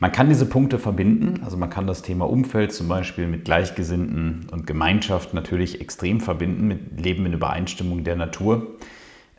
Man 0.00 0.12
kann 0.12 0.28
diese 0.28 0.46
Punkte 0.46 0.78
verbinden, 0.78 1.42
also 1.44 1.56
man 1.56 1.70
kann 1.70 1.86
das 1.86 2.02
Thema 2.02 2.28
Umfeld 2.28 2.72
zum 2.72 2.88
Beispiel 2.88 3.26
mit 3.26 3.44
Gleichgesinnten 3.44 4.46
und 4.50 4.66
Gemeinschaft 4.66 5.34
natürlich 5.34 5.80
extrem 5.80 6.20
verbinden 6.20 6.68
mit 6.68 7.00
Leben 7.00 7.26
in 7.26 7.34
Übereinstimmung 7.34 8.04
der 8.04 8.16
Natur. 8.16 8.66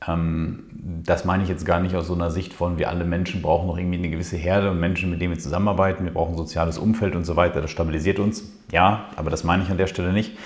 Ähm, 0.08 0.64
das 1.04 1.26
meine 1.26 1.44
ich 1.44 1.50
jetzt 1.50 1.66
gar 1.66 1.80
nicht 1.80 1.96
aus 1.96 2.08
so 2.08 2.14
einer 2.14 2.32
Sicht 2.32 2.54
von, 2.54 2.78
wir 2.78 2.90
alle 2.90 3.06
Menschen 3.06 3.42
brauchen 3.42 3.68
noch 3.68 3.78
irgendwie 3.78 3.98
eine 3.98 4.10
gewisse 4.10 4.38
Herde 4.38 4.72
und 4.72 4.80
Menschen, 4.80 5.10
mit 5.10 5.22
denen 5.22 5.34
wir 5.34 5.40
zusammenarbeiten, 5.40 6.06
wir 6.06 6.14
brauchen 6.14 6.34
ein 6.34 6.38
soziales 6.38 6.78
Umfeld 6.78 7.16
und 7.16 7.26
so 7.26 7.36
weiter, 7.36 7.62
das 7.62 7.72
stabilisiert 7.72 8.20
uns. 8.20 8.52
Ja, 8.72 9.10
aber 9.16 9.30
das 9.30 9.44
meine 9.44 9.64
ich 9.64 9.70
an 9.70 9.78
der 9.78 9.88
Stelle 9.88 10.12
nicht, 10.12 10.38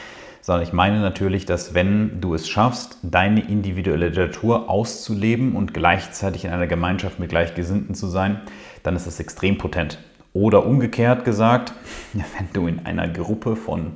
sondern 0.41 0.63
ich 0.63 0.73
meine 0.73 0.99
natürlich, 0.99 1.45
dass 1.45 1.73
wenn 1.73 2.19
du 2.21 2.33
es 2.33 2.47
schaffst, 2.47 2.99
deine 3.01 3.41
individuelle 3.41 4.11
Natur 4.11 4.69
auszuleben 4.69 5.55
und 5.55 5.73
gleichzeitig 5.73 6.45
in 6.45 6.51
einer 6.51 6.67
Gemeinschaft 6.67 7.19
mit 7.19 7.29
Gleichgesinnten 7.29 7.95
zu 7.95 8.07
sein, 8.07 8.41
dann 8.83 8.95
ist 8.95 9.07
das 9.07 9.19
extrem 9.19 9.57
potent. 9.57 9.99
Oder 10.33 10.65
umgekehrt 10.65 11.23
gesagt, 11.23 11.73
wenn 12.13 12.49
du 12.53 12.67
in 12.67 12.85
einer 12.85 13.07
Gruppe 13.07 13.55
von 13.55 13.93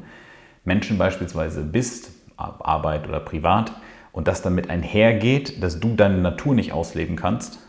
Menschen 0.63 0.97
beispielsweise 0.97 1.61
bist, 1.61 2.11
Arbeit 2.37 3.07
oder 3.09 3.19
privat, 3.19 3.73
und 4.11 4.27
das 4.27 4.41
damit 4.41 4.69
einhergeht, 4.69 5.61
dass 5.61 5.79
du 5.79 5.95
deine 5.95 6.17
Natur 6.17 6.55
nicht 6.55 6.71
ausleben 6.71 7.15
kannst 7.15 7.59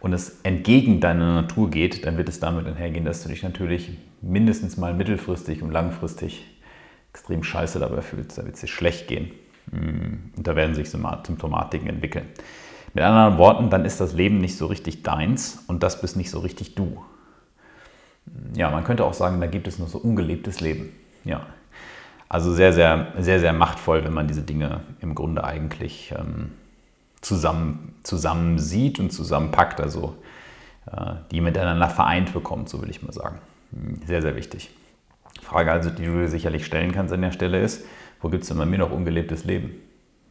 und 0.00 0.12
es 0.12 0.40
entgegen 0.42 1.00
deiner 1.00 1.34
Natur 1.34 1.70
geht, 1.70 2.06
dann 2.06 2.16
wird 2.16 2.28
es 2.28 2.40
damit 2.40 2.66
einhergehen, 2.66 3.04
dass 3.04 3.22
du 3.22 3.28
dich 3.28 3.42
natürlich 3.42 3.96
mindestens 4.22 4.76
mal 4.76 4.94
mittelfristig 4.94 5.62
und 5.62 5.70
langfristig 5.70 6.46
extrem 7.12 7.42
scheiße 7.42 7.78
dabei 7.78 8.02
fühlst. 8.02 8.36
Da 8.38 8.44
wird 8.44 8.54
es 8.54 8.60
dir 8.60 8.66
schlecht 8.66 9.08
gehen. 9.08 9.30
Mm, 9.70 10.36
und 10.36 10.46
da 10.46 10.54
werden 10.54 10.74
sich 10.74 10.90
Symptomatiken 10.90 11.88
entwickeln. 11.88 12.26
Mit 12.94 13.04
anderen 13.04 13.38
Worten, 13.38 13.70
dann 13.70 13.84
ist 13.84 14.00
das 14.00 14.12
Leben 14.12 14.38
nicht 14.38 14.56
so 14.56 14.66
richtig 14.66 15.02
deins 15.02 15.64
und 15.66 15.82
das 15.82 16.00
bist 16.00 16.16
nicht 16.16 16.30
so 16.30 16.40
richtig 16.40 16.74
du. 16.74 17.02
Ja, 18.54 18.70
man 18.70 18.84
könnte 18.84 19.04
auch 19.04 19.14
sagen, 19.14 19.40
da 19.40 19.46
gibt 19.46 19.68
es 19.68 19.78
nur 19.78 19.88
so 19.88 19.98
ungelebtes 19.98 20.60
Leben. 20.60 20.92
Ja. 21.24 21.46
Also 22.28 22.52
sehr, 22.52 22.72
sehr, 22.72 23.12
sehr, 23.18 23.40
sehr 23.40 23.52
machtvoll, 23.52 24.04
wenn 24.04 24.12
man 24.12 24.26
diese 24.26 24.42
Dinge 24.42 24.80
im 25.00 25.14
Grunde 25.14 25.44
eigentlich 25.44 26.12
ähm, 26.16 26.52
zusammen, 27.20 27.94
zusammen 28.02 28.58
sieht 28.58 28.98
und 28.98 29.10
zusammenpackt, 29.10 29.80
also 29.80 30.16
äh, 30.90 31.14
die 31.30 31.40
miteinander 31.40 31.88
vereint 31.88 32.32
bekommt, 32.32 32.68
so 32.68 32.82
will 32.82 32.90
ich 32.90 33.02
mal 33.02 33.12
sagen. 33.12 33.38
Sehr, 34.06 34.22
sehr 34.22 34.36
wichtig. 34.36 34.70
Frage 35.42 35.70
also, 35.70 35.90
die 35.90 36.04
du 36.04 36.12
dir 36.18 36.28
sicherlich 36.28 36.66
stellen 36.66 36.92
kannst 36.92 37.12
an 37.12 37.22
der 37.22 37.32
Stelle 37.32 37.60
ist, 37.60 37.84
wo 38.20 38.28
gibt 38.28 38.42
es 38.42 38.48
denn 38.48 38.58
bei 38.58 38.66
mir 38.66 38.78
noch 38.78 38.90
ungelebtes 38.90 39.44
Leben? 39.44 39.74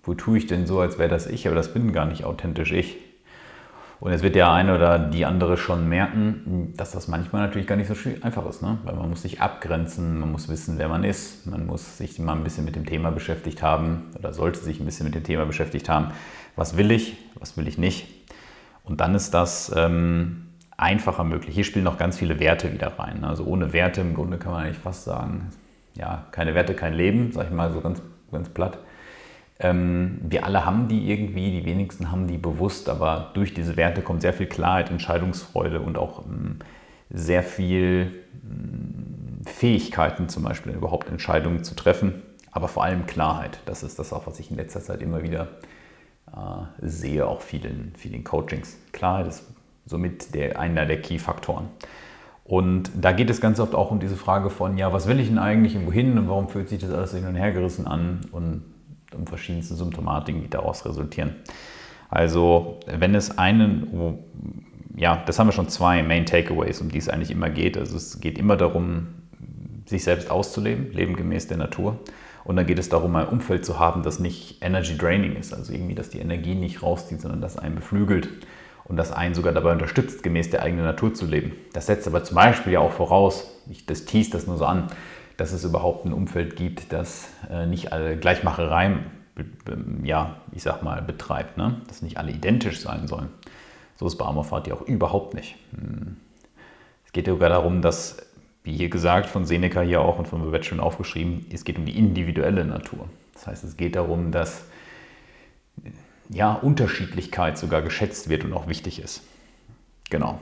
wo 0.05 0.13
tue 0.13 0.37
ich 0.37 0.47
denn 0.47 0.67
so, 0.67 0.79
als 0.79 0.97
wäre 0.97 1.09
das 1.09 1.27
ich, 1.27 1.47
aber 1.47 1.55
das 1.55 1.73
bin 1.73 1.91
gar 1.91 2.05
nicht 2.05 2.23
authentisch 2.23 2.71
ich. 2.71 2.97
Und 3.99 4.11
jetzt 4.11 4.23
wird 4.23 4.35
der 4.35 4.51
eine 4.51 4.75
oder 4.75 4.99
die 4.99 5.25
andere 5.25 5.57
schon 5.57 5.87
merken, 5.87 6.73
dass 6.75 6.91
das 6.91 7.07
manchmal 7.07 7.43
natürlich 7.43 7.67
gar 7.67 7.75
nicht 7.75 7.87
so 7.87 7.95
einfach 8.21 8.45
ist, 8.47 8.61
ne? 8.61 8.77
weil 8.83 8.95
man 8.95 9.09
muss 9.09 9.21
sich 9.21 9.41
abgrenzen, 9.41 10.19
man 10.19 10.31
muss 10.31 10.49
wissen, 10.49 10.77
wer 10.77 10.89
man 10.89 11.03
ist, 11.03 11.47
man 11.47 11.65
muss 11.65 11.97
sich 11.97 12.19
mal 12.19 12.33
ein 12.33 12.43
bisschen 12.43 12.65
mit 12.65 12.75
dem 12.75 12.85
Thema 12.85 13.11
beschäftigt 13.11 13.63
haben 13.63 14.11
oder 14.17 14.33
sollte 14.33 14.59
sich 14.59 14.79
ein 14.79 14.85
bisschen 14.85 15.05
mit 15.05 15.15
dem 15.15 15.23
Thema 15.23 15.45
beschäftigt 15.45 15.87
haben, 15.89 16.11
was 16.55 16.77
will 16.77 16.91
ich, 16.91 17.17
was 17.39 17.57
will 17.57 17.67
ich 17.67 17.77
nicht. 17.77 18.07
Und 18.83 19.01
dann 19.01 19.15
ist 19.15 19.33
das 19.33 19.73
ähm, 19.75 20.47
einfacher 20.77 21.23
möglich. 21.23 21.55
Hier 21.55 21.63
spielen 21.63 21.85
noch 21.85 21.97
ganz 21.97 22.17
viele 22.17 22.39
Werte 22.39 22.71
wieder 22.71 22.99
rein. 22.99 23.21
Ne? 23.21 23.27
Also 23.27 23.45
ohne 23.45 23.73
Werte 23.73 24.01
im 24.01 24.13
Grunde 24.13 24.37
kann 24.37 24.51
man 24.51 24.65
eigentlich 24.65 24.77
fast 24.77 25.05
sagen, 25.05 25.49
ja, 25.95 26.25
keine 26.31 26.53
Werte, 26.53 26.73
kein 26.73 26.93
Leben, 26.93 27.31
sage 27.31 27.47
ich 27.49 27.55
mal 27.55 27.71
so 27.71 27.81
ganz, 27.81 28.01
ganz 28.31 28.49
platt. 28.49 28.77
Ähm, 29.59 30.19
wir 30.21 30.45
alle 30.45 30.65
haben 30.65 30.87
die 30.87 31.09
irgendwie, 31.09 31.51
die 31.51 31.65
wenigsten 31.65 32.11
haben 32.11 32.27
die 32.27 32.37
bewusst, 32.37 32.89
aber 32.89 33.31
durch 33.33 33.53
diese 33.53 33.77
Werte 33.77 34.01
kommt 34.01 34.21
sehr 34.21 34.33
viel 34.33 34.47
Klarheit, 34.47 34.89
Entscheidungsfreude 34.91 35.79
und 35.79 35.97
auch 35.97 36.25
ähm, 36.25 36.59
sehr 37.09 37.43
viel 37.43 38.11
ähm, 38.43 39.41
Fähigkeiten, 39.45 40.27
zum 40.27 40.43
Beispiel 40.43 40.73
überhaupt 40.73 41.09
Entscheidungen 41.09 41.63
zu 41.63 41.75
treffen, 41.75 42.21
aber 42.51 42.67
vor 42.67 42.83
allem 42.83 43.05
Klarheit. 43.05 43.59
Das 43.65 43.83
ist 43.83 43.97
das 43.97 44.11
auch, 44.11 44.27
was 44.27 44.39
ich 44.39 44.51
in 44.51 44.57
letzter 44.57 44.81
Zeit 44.81 45.01
immer 45.01 45.23
wieder 45.23 45.47
äh, 46.35 46.37
sehe, 46.81 47.25
auch 47.25 47.41
vielen, 47.41 47.93
vielen 47.97 48.23
Coachings. 48.25 48.77
Klarheit 48.91 49.27
ist 49.27 49.45
somit 49.85 50.33
der, 50.33 50.59
einer 50.59 50.85
der 50.85 51.01
Key-Faktoren. 51.01 51.69
Und 52.43 52.91
da 52.99 53.11
geht 53.11 53.29
es 53.29 53.39
ganz 53.41 53.59
oft 53.59 53.73
auch 53.73 53.89
um 53.89 53.99
diese 53.99 54.15
Frage 54.15 54.49
von, 54.49 54.77
ja, 54.77 54.91
was 54.91 55.07
will 55.07 55.19
ich 55.19 55.29
denn 55.29 55.39
eigentlich 55.39 55.75
und 55.75 55.87
wohin 55.87 56.17
und 56.17 56.27
warum 56.27 56.49
fühlt 56.49 56.69
sich 56.69 56.79
das 56.79 56.91
alles 56.91 57.13
hin 57.13 57.25
und 57.25 57.35
her 57.35 57.51
gerissen 57.51 57.87
an 57.87 58.21
und 58.31 58.63
um 59.15 59.27
verschiedenste 59.27 59.75
Symptomatiken, 59.75 60.41
die 60.41 60.49
daraus 60.49 60.85
resultieren. 60.85 61.35
Also 62.09 62.79
wenn 62.87 63.15
es 63.15 63.37
einen, 63.37 64.19
ja, 64.95 65.23
das 65.25 65.39
haben 65.39 65.47
wir 65.47 65.53
schon 65.53 65.69
zwei 65.69 66.03
Main 66.03 66.25
Takeaways, 66.25 66.81
um 66.81 66.89
die 66.89 66.97
es 66.97 67.09
eigentlich 67.09 67.31
immer 67.31 67.49
geht. 67.49 67.77
Also 67.77 67.97
es 67.97 68.21
geht 68.21 68.37
immer 68.37 68.55
darum, 68.57 69.07
sich 69.85 70.03
selbst 70.03 70.31
auszuleben, 70.31 70.91
leben 70.93 71.15
gemäß 71.15 71.47
der 71.47 71.57
Natur. 71.57 71.99
Und 72.43 72.57
dann 72.57 72.67
geht 72.67 72.77
es 72.77 72.89
darum, 72.89 73.15
ein 73.15 73.27
Umfeld 73.27 73.65
zu 73.65 73.79
haben, 73.79 74.03
das 74.03 74.19
nicht 74.19 74.63
energy 74.63 74.97
draining 74.97 75.35
ist, 75.35 75.51
also 75.51 75.73
irgendwie, 75.73 75.95
dass 75.95 76.11
die 76.11 76.19
Energie 76.19 76.53
nicht 76.53 76.83
rauszieht, 76.83 77.19
sondern 77.19 77.41
das 77.41 77.57
einen 77.57 77.75
beflügelt 77.75 78.29
und 78.83 78.97
das 78.97 79.11
einen 79.11 79.33
sogar 79.33 79.51
dabei 79.51 79.71
unterstützt, 79.71 80.21
gemäß 80.21 80.51
der 80.51 80.61
eigenen 80.61 80.85
Natur 80.85 81.13
zu 81.13 81.25
leben. 81.25 81.53
Das 81.73 81.87
setzt 81.87 82.07
aber 82.07 82.23
zum 82.23 82.35
Beispiel 82.35 82.73
ja 82.73 82.79
auch 82.79 82.91
voraus, 82.91 83.51
ich, 83.69 83.87
das 83.87 84.05
teast 84.05 84.35
das 84.35 84.45
nur 84.45 84.57
so 84.57 84.65
an, 84.65 84.87
dass 85.37 85.51
es 85.51 85.63
überhaupt 85.63 86.05
ein 86.05 86.13
Umfeld 86.13 86.55
gibt, 86.55 86.91
das 86.93 87.29
äh, 87.49 87.65
nicht 87.65 87.91
alle 87.91 88.17
Gleichmacherei, 88.17 88.97
ja, 90.03 90.37
ich 90.51 90.63
sag 90.63 90.81
mal, 90.81 91.01
betreibt, 91.01 91.57
ne? 91.57 91.81
dass 91.87 92.01
nicht 92.01 92.17
alle 92.17 92.31
identisch 92.31 92.79
sein 92.79 93.07
sollen. 93.07 93.29
So 93.97 94.07
ist 94.07 94.17
bei 94.17 94.25
Amorphat 94.25 94.67
ja 94.67 94.75
auch 94.75 94.81
überhaupt 94.81 95.33
nicht. 95.33 95.55
Hm. 95.71 96.17
Es 97.05 97.11
geht 97.11 97.27
sogar 97.27 97.49
darum, 97.49 97.81
dass, 97.81 98.17
wie 98.63 98.75
hier 98.75 98.89
gesagt, 98.89 99.27
von 99.27 99.45
Seneca 99.45 99.81
hier 99.81 100.01
auch 100.01 100.19
und 100.19 100.27
von 100.27 100.41
Babette 100.41 100.65
schon 100.65 100.79
aufgeschrieben, 100.79 101.45
es 101.51 101.63
geht 101.65 101.77
um 101.77 101.85
die 101.85 101.97
individuelle 101.97 102.65
Natur. 102.65 103.07
Das 103.33 103.47
heißt, 103.47 103.63
es 103.63 103.77
geht 103.77 103.95
darum, 103.95 104.31
dass 104.31 104.63
ja, 106.29 106.53
Unterschiedlichkeit 106.53 107.57
sogar 107.57 107.81
geschätzt 107.81 108.29
wird 108.29 108.43
und 108.43 108.53
auch 108.53 108.67
wichtig 108.67 108.99
ist. 108.99 109.21
Genau. 110.09 110.39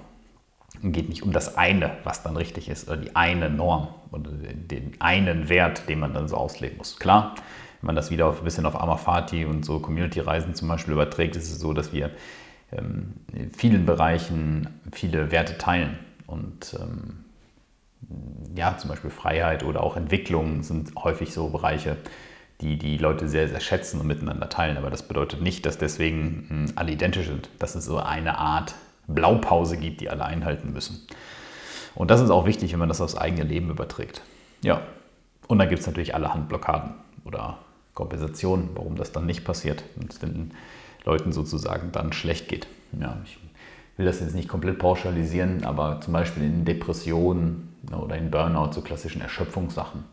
Geht 0.84 1.10
nicht 1.10 1.24
um 1.24 1.32
das 1.32 1.58
eine, 1.58 1.91
was 2.04 2.24
dann 2.24 2.36
richtig 2.36 2.67
ist, 2.67 2.89
oder 2.89 2.98
die 2.98 3.15
eine 3.15 3.50
Norm 3.50 3.88
oder 4.12 4.30
den 4.32 4.93
einen 5.00 5.48
Wert, 5.48 5.88
den 5.88 6.00
man 6.00 6.13
dann 6.13 6.28
so 6.28 6.36
ausleben 6.36 6.78
muss. 6.78 7.00
Klar, 7.00 7.36
wenn 7.82 7.88
man 7.88 7.96
das 7.96 8.12
wieder 8.12 8.30
ein 8.30 8.43
bisschen 8.43 8.65
auf 8.65 8.80
Amafati 8.80 9.46
und 9.46 9.63
so 9.65 9.80
Community-Reisen 9.80 10.56
zum 10.56 10.67
Beispiel 10.67 10.93
überträgt, 10.93 11.36
ist 11.36 11.52
es 11.52 11.60
so, 11.60 11.74
dass 11.74 11.93
wir 11.93 12.12
ähm, 12.72 13.13
in 13.34 13.52
vielen 13.52 13.86
Bereichen 13.86 14.67
viele 14.91 15.32
Werte 15.32 15.58
teilen. 15.58 15.98
Und 16.28 16.78
ähm, 16.80 17.24
ja, 18.56 18.78
zum 18.78 18.89
Beispiel 18.89 19.10
Freiheit 19.10 19.63
oder 19.63 19.84
auch 19.84 19.98
Entwicklung 19.98 20.63
sind 20.63 20.96
häufig 20.96 21.34
so 21.34 21.50
Bereiche, 21.50 21.98
die 22.62 22.78
die 22.78 22.98
Leute 22.98 23.28
sehr, 23.28 23.48
sehr 23.50 23.60
schätzen 23.60 24.00
und 24.00 24.08
miteinander 24.08 24.50
teilen. 24.50 24.78
Aber 24.78 24.89
das 24.89 25.08
bedeutet 25.08 25.41
nicht, 25.41 25.65
dass 25.65 25.78
deswegen 25.78 26.46
hm, 26.50 26.65
alle 26.76 26.91
identisch 26.91 27.28
sind, 27.28 27.50
dass 27.60 27.76
es 27.76 27.86
so 27.86 28.00
eine 28.00 28.38
Art 28.38 28.76
Blaupause 29.08 29.78
gibt, 29.78 30.02
die 30.02 30.10
alle 30.10 30.26
einhalten 30.26 30.74
müssen. 30.74 31.06
Und 31.96 32.10
das 32.12 32.22
ist 32.22 32.30
auch 32.30 32.46
wichtig, 32.46 32.72
wenn 32.72 32.80
man 32.80 32.89
das 32.89 33.02
aufs 33.02 33.16
eigene 33.16 33.44
Leben 33.44 33.70
überträgt. 33.70 34.22
Ja, 34.63 34.82
und 35.48 35.60
dann 35.60 35.70
gibt 35.70 35.82
es 35.82 35.88
natürlich 35.88 36.16
allerhand 36.16 36.50
Blockaden 36.50 36.94
oder 37.26 37.58
Kompensationen, 37.94 38.70
warum 38.74 38.96
das 38.96 39.12
dann 39.12 39.26
nicht 39.26 39.46
passiert 39.46 39.84
und 39.98 40.12
es 40.12 40.20
den 40.20 40.52
Leuten 41.06 41.32
sozusagen 41.32 41.92
dann 41.92 42.13
schlecht 42.13 42.48
geht. 42.48 42.68
Ja, 43.00 43.18
ich 43.26 43.38
will 43.98 44.06
das 44.06 44.20
jetzt 44.20 44.36
nicht 44.36 44.48
komplett 44.48 44.80
pauschalisieren, 44.80 45.63
aber 45.66 46.02
zum 46.02 46.13
Beispiel 46.13 46.44
in 46.44 46.66
Depressionen 46.66 47.76
oder 47.92 48.16
in 48.18 48.32
Burnout, 48.32 48.72
so 48.72 48.82
klassischen 48.82 49.22
Erschöpfungssachen, 49.22 50.06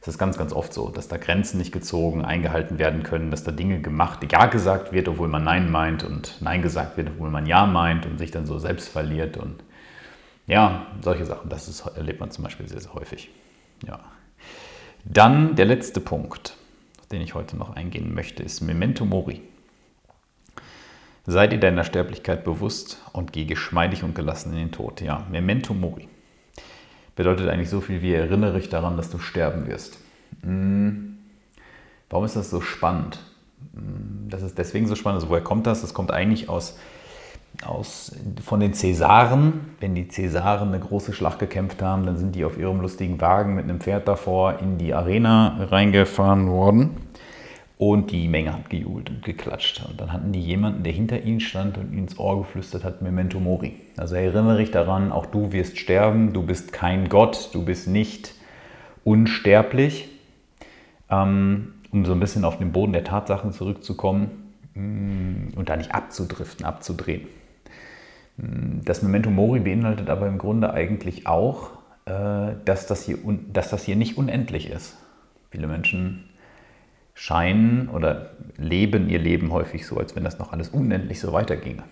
es 0.00 0.08
ist 0.08 0.18
ganz, 0.18 0.38
ganz 0.38 0.52
oft 0.52 0.72
so, 0.72 0.90
dass 0.90 1.08
da 1.08 1.16
Grenzen 1.16 1.58
nicht 1.58 1.72
gezogen, 1.72 2.24
eingehalten 2.24 2.78
werden 2.78 3.02
können, 3.02 3.30
dass 3.30 3.42
da 3.42 3.50
Dinge 3.50 3.80
gemacht, 3.80 4.20
Ja 4.30 4.46
gesagt 4.46 4.92
wird, 4.92 5.08
obwohl 5.08 5.28
man 5.28 5.44
Nein 5.44 5.70
meint 5.70 6.04
und 6.04 6.40
Nein 6.40 6.62
gesagt 6.62 6.96
wird, 6.96 7.08
obwohl 7.08 7.30
man 7.30 7.46
Ja 7.46 7.66
meint 7.66 8.06
und 8.06 8.18
sich 8.18 8.30
dann 8.30 8.46
so 8.46 8.58
selbst 8.58 8.88
verliert 8.88 9.36
und 9.36 9.62
ja, 10.46 10.86
solche 11.02 11.26
Sachen, 11.26 11.50
das 11.50 11.68
ist, 11.68 11.84
erlebt 11.86 12.20
man 12.20 12.30
zum 12.30 12.44
Beispiel 12.44 12.66
sehr, 12.68 12.80
sehr 12.80 12.94
häufig. 12.94 13.30
Ja. 13.86 14.00
Dann 15.04 15.56
der 15.56 15.66
letzte 15.66 16.00
Punkt, 16.00 16.56
auf 17.00 17.06
den 17.08 17.20
ich 17.20 17.34
heute 17.34 17.56
noch 17.56 17.76
eingehen 17.76 18.14
möchte, 18.14 18.42
ist 18.42 18.60
Memento 18.60 19.04
Mori. 19.04 19.42
Sei 21.26 21.46
dir 21.48 21.60
deiner 21.60 21.84
Sterblichkeit 21.84 22.44
bewusst 22.44 23.02
und 23.12 23.32
geh 23.34 23.44
geschmeidig 23.44 24.04
und 24.04 24.14
gelassen 24.14 24.52
in 24.52 24.58
den 24.58 24.72
Tod. 24.72 25.02
Ja, 25.02 25.26
Memento 25.30 25.74
Mori 25.74 26.08
bedeutet 27.18 27.48
eigentlich 27.48 27.68
so 27.68 27.80
viel 27.80 28.00
wie 28.00 28.14
erinnere 28.14 28.54
dich 28.54 28.68
daran, 28.68 28.96
dass 28.96 29.10
du 29.10 29.18
sterben 29.18 29.66
wirst. 29.66 29.98
Hm. 30.44 31.18
Warum 32.08 32.24
ist 32.24 32.36
das 32.36 32.48
so 32.48 32.60
spannend? 32.60 33.18
Hm, 33.74 34.28
das 34.30 34.42
ist 34.42 34.56
deswegen 34.56 34.86
so 34.86 34.94
spannend. 34.94 35.16
Also 35.16 35.28
woher 35.28 35.42
kommt 35.42 35.66
das? 35.66 35.80
Das 35.80 35.94
kommt 35.94 36.12
eigentlich 36.12 36.48
aus, 36.48 36.78
aus, 37.66 38.12
von 38.44 38.60
den 38.60 38.72
Cäsaren. 38.72 39.74
Wenn 39.80 39.96
die 39.96 40.06
Cäsaren 40.06 40.68
eine 40.68 40.78
große 40.78 41.12
Schlacht 41.12 41.40
gekämpft 41.40 41.82
haben, 41.82 42.06
dann 42.06 42.16
sind 42.18 42.36
die 42.36 42.44
auf 42.44 42.56
ihrem 42.56 42.80
lustigen 42.80 43.20
Wagen 43.20 43.56
mit 43.56 43.64
einem 43.64 43.80
Pferd 43.80 44.06
davor 44.06 44.60
in 44.60 44.78
die 44.78 44.94
Arena 44.94 45.66
reingefahren 45.70 46.48
worden. 46.48 46.90
Und 47.78 48.10
die 48.10 48.26
Menge 48.26 48.52
hat 48.52 48.70
gejubelt 48.70 49.08
und 49.08 49.22
geklatscht. 49.22 49.84
Und 49.88 50.00
dann 50.00 50.12
hatten 50.12 50.32
die 50.32 50.40
jemanden, 50.40 50.82
der 50.82 50.92
hinter 50.92 51.22
ihnen 51.22 51.38
stand 51.38 51.78
und 51.78 51.92
ihnen 51.92 51.98
ins 51.98 52.18
Ohr 52.18 52.38
geflüstert 52.38 52.82
hat, 52.82 53.02
Memento 53.02 53.38
Mori. 53.38 53.74
Also 53.96 54.16
erinnere 54.16 54.58
dich 54.58 54.72
daran, 54.72 55.12
auch 55.12 55.26
du 55.26 55.52
wirst 55.52 55.78
sterben, 55.78 56.32
du 56.32 56.42
bist 56.42 56.72
kein 56.72 57.08
Gott, 57.08 57.50
du 57.52 57.64
bist 57.64 57.86
nicht 57.86 58.34
unsterblich. 59.04 60.08
Ähm, 61.08 61.74
um 61.90 62.04
so 62.04 62.12
ein 62.12 62.20
bisschen 62.20 62.44
auf 62.44 62.58
den 62.58 62.72
Boden 62.72 62.92
der 62.92 63.04
Tatsachen 63.04 63.52
zurückzukommen 63.52 64.52
mm, 64.74 65.56
und 65.56 65.68
da 65.68 65.76
nicht 65.76 65.94
abzudriften, 65.94 66.66
abzudrehen. 66.66 67.26
Mm, 68.36 68.80
das 68.84 69.02
Memento 69.02 69.30
Mori 69.30 69.60
beinhaltet 69.60 70.10
aber 70.10 70.26
im 70.26 70.38
Grunde 70.38 70.72
eigentlich 70.74 71.26
auch, 71.26 71.70
äh, 72.06 72.54
dass 72.64 72.86
das 72.86 73.04
hier, 73.04 73.18
dass 73.52 73.70
das 73.70 73.84
hier 73.84 73.96
nicht 73.96 74.18
unendlich 74.18 74.70
ist. 74.70 74.96
Viele 75.50 75.66
Menschen 75.66 76.27
scheinen 77.18 77.88
oder 77.88 78.30
leben 78.56 79.10
ihr 79.10 79.18
Leben 79.18 79.52
häufig 79.52 79.84
so, 79.84 79.96
als 79.96 80.14
wenn 80.14 80.22
das 80.22 80.38
noch 80.38 80.52
alles 80.52 80.68
unendlich 80.68 81.18
so 81.18 81.32
weiterginge. 81.32 81.82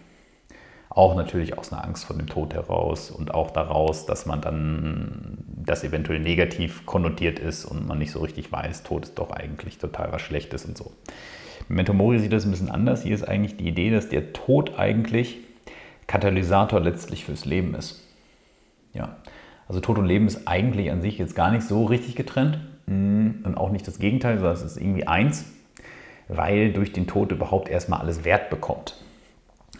Auch 0.88 1.16
natürlich 1.16 1.58
aus 1.58 1.72
einer 1.72 1.84
Angst 1.84 2.04
vor 2.04 2.16
dem 2.16 2.28
Tod 2.28 2.54
heraus 2.54 3.10
und 3.10 3.34
auch 3.34 3.50
daraus, 3.50 4.06
dass 4.06 4.24
man 4.24 4.40
dann 4.40 5.38
das 5.48 5.82
eventuell 5.82 6.20
negativ 6.20 6.86
konnotiert 6.86 7.40
ist 7.40 7.64
und 7.64 7.88
man 7.88 7.98
nicht 7.98 8.12
so 8.12 8.20
richtig 8.20 8.52
weiß, 8.52 8.84
Tod 8.84 9.02
ist 9.06 9.18
doch 9.18 9.32
eigentlich 9.32 9.78
total 9.78 10.12
was 10.12 10.22
Schlechtes 10.22 10.64
und 10.64 10.78
so. 10.78 10.92
Memento 11.66 11.92
Mori 11.92 12.20
sieht 12.20 12.32
das 12.32 12.44
ein 12.44 12.52
bisschen 12.52 12.70
anders. 12.70 13.02
Hier 13.02 13.14
ist 13.14 13.26
eigentlich 13.26 13.56
die 13.56 13.66
Idee, 13.66 13.90
dass 13.90 14.08
der 14.08 14.32
Tod 14.32 14.78
eigentlich 14.78 15.38
Katalysator 16.06 16.80
letztlich 16.80 17.24
fürs 17.24 17.44
Leben 17.44 17.74
ist. 17.74 18.00
Ja, 18.94 19.16
also 19.66 19.80
Tod 19.80 19.98
und 19.98 20.06
Leben 20.06 20.28
ist 20.28 20.46
eigentlich 20.46 20.92
an 20.92 21.02
sich 21.02 21.18
jetzt 21.18 21.34
gar 21.34 21.50
nicht 21.50 21.66
so 21.66 21.84
richtig 21.84 22.14
getrennt. 22.14 22.60
Mm, 22.86 23.44
und 23.44 23.56
auch 23.56 23.70
nicht 23.70 23.86
das 23.86 23.98
Gegenteil, 23.98 24.36
sondern 24.36 24.54
es 24.54 24.62
ist 24.62 24.76
irgendwie 24.76 25.06
eins, 25.06 25.44
weil 26.28 26.72
durch 26.72 26.92
den 26.92 27.06
Tod 27.06 27.32
überhaupt 27.32 27.68
erstmal 27.68 28.00
alles 28.00 28.24
Wert 28.24 28.50
bekommt. 28.50 28.96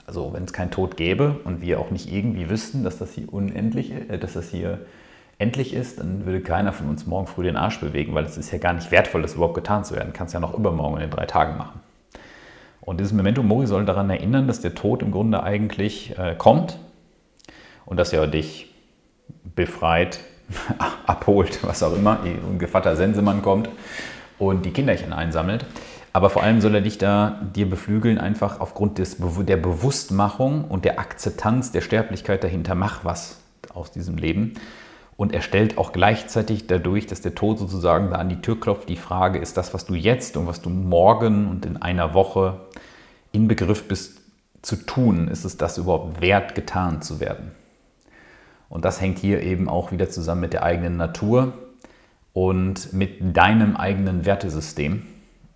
Also 0.07 0.33
wenn 0.33 0.45
es 0.45 0.53
keinen 0.53 0.71
Tod 0.71 0.97
gäbe 0.97 1.41
und 1.45 1.61
wir 1.61 1.81
auch 1.81 1.91
nicht 1.91 2.13
irgendwie 2.13 2.49
wüssten, 2.49 2.85
dass 2.85 2.99
das 2.99 3.13
hier 3.13 3.33
unendlich, 3.33 3.93
äh, 3.93 4.19
dass 4.19 4.35
das 4.35 4.51
hier 4.51 4.87
endlich 5.39 5.75
ist, 5.75 5.99
dann 5.99 6.25
würde 6.25 6.41
keiner 6.41 6.73
von 6.73 6.89
uns 6.89 7.07
morgen 7.07 7.27
früh 7.27 7.43
den 7.43 7.57
Arsch 7.57 7.81
bewegen, 7.81 8.15
weil 8.15 8.25
es 8.25 8.39
ist 8.39 8.51
ja 8.53 8.59
gar 8.59 8.73
nicht 8.73 8.91
wertvoll, 8.91 9.23
das 9.23 9.35
überhaupt 9.35 9.55
getan 9.55 9.85
zu 9.85 9.95
werden. 9.95 10.13
Kannst 10.13 10.33
ja 10.33 10.41
noch 10.41 10.57
übermorgen 10.57 10.97
in 10.97 11.03
den 11.03 11.11
drei 11.11 11.27
Tagen 11.27 11.59
machen. 11.59 11.81
Und 12.81 13.01
dieses 13.01 13.13
Memento 13.13 13.43
Mori 13.43 13.67
soll 13.67 13.85
daran 13.85 14.09
erinnern, 14.09 14.47
dass 14.47 14.61
der 14.61 14.75
Tod 14.75 15.03
im 15.03 15.11
Grunde 15.11 15.43
eigentlich 15.43 16.17
äh, 16.19 16.35
kommt 16.37 16.79
und 17.85 17.99
dass 17.99 18.13
er 18.13 18.27
dich 18.29 18.73
befreit 19.57 20.21
abholt, 21.07 21.59
was 21.63 21.83
auch 21.83 21.95
immer, 21.95 22.21
und 22.49 22.59
Gevatter 22.59 22.97
Sensemann 22.97 23.43
kommt 23.43 23.69
und 24.39 24.65
die 24.65 24.71
Kinderchen 24.71 25.13
einsammelt. 25.13 25.65
Aber 26.13 26.31
vor 26.31 26.43
allem 26.43 26.63
soll 26.63 26.75
er 26.75 26.81
dich 26.81 26.97
da 26.97 27.41
dir 27.55 27.69
beflügeln, 27.69 28.17
einfach 28.17 28.61
aufgrund 28.61 28.99
des, 28.99 29.19
der 29.19 29.59
Bewusstmachung 29.59 30.65
und 30.65 30.85
der 30.87 30.99
Akzeptanz 30.99 31.73
der 31.73 31.83
Sterblichkeit 31.83 32.43
dahinter. 32.43 32.75
Mach 32.75 33.05
was 33.05 33.39
aus 33.75 33.91
diesem 33.91 34.17
Leben. 34.17 34.55
Und 35.19 35.33
er 35.33 35.43
stellt 35.43 35.79
auch 35.79 35.93
gleichzeitig 35.93 36.67
dadurch, 36.67 37.07
dass 37.07 37.21
der 37.21 37.35
Tod 37.35 37.59
sozusagen 37.59 38.11
da 38.11 38.17
an 38.17 38.29
die 38.29 38.41
Tür 38.41 38.59
klopft, 38.59 38.89
die 38.89 38.97
Frage, 38.97 39.39
ist 39.39 39.57
das, 39.57 39.75
was 39.75 39.87
du 39.87 39.95
jetzt 39.95 40.37
und 40.37 40.47
was 40.47 40.61
du 40.61 40.71
morgen 40.71 41.49
und 41.49 41.65
in 41.65 41.81
einer 41.81 42.15
Woche 42.15 42.61
in 43.33 43.49
Begriff 43.49 43.89
bist 43.89 44.21
zu 44.63 44.77
tun, 44.77 45.29
ist 45.29 45.45
es 45.45 45.57
das 45.57 45.79
überhaupt 45.79 46.21
wert, 46.21 46.55
getan 46.55 47.03
zu 47.03 47.21
werden? 47.21 47.53
Und 48.69 48.85
das 48.85 49.01
hängt 49.01 49.19
hier 49.19 49.43
eben 49.43 49.69
auch 49.69 49.93
wieder 49.93 50.11
zusammen 50.11 50.43
mit 50.43 50.53
der 50.53 50.63
eigenen 50.63 50.97
Natur 50.97 51.53
und 52.33 52.93
mit 52.93 53.37
deinem 53.37 53.77
eigenen 53.77 54.25
Wertesystem. 54.25 55.03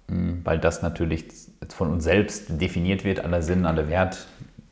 hm, 0.08 0.40
weil 0.44 0.58
das 0.58 0.82
natürlich 0.82 1.26
von 1.68 1.90
uns 1.90 2.04
selbst 2.04 2.60
definiert 2.60 3.04
wird, 3.04 3.20
aller 3.20 3.42
Sinn, 3.42 3.66
aller 3.66 3.88
Wert 3.88 4.26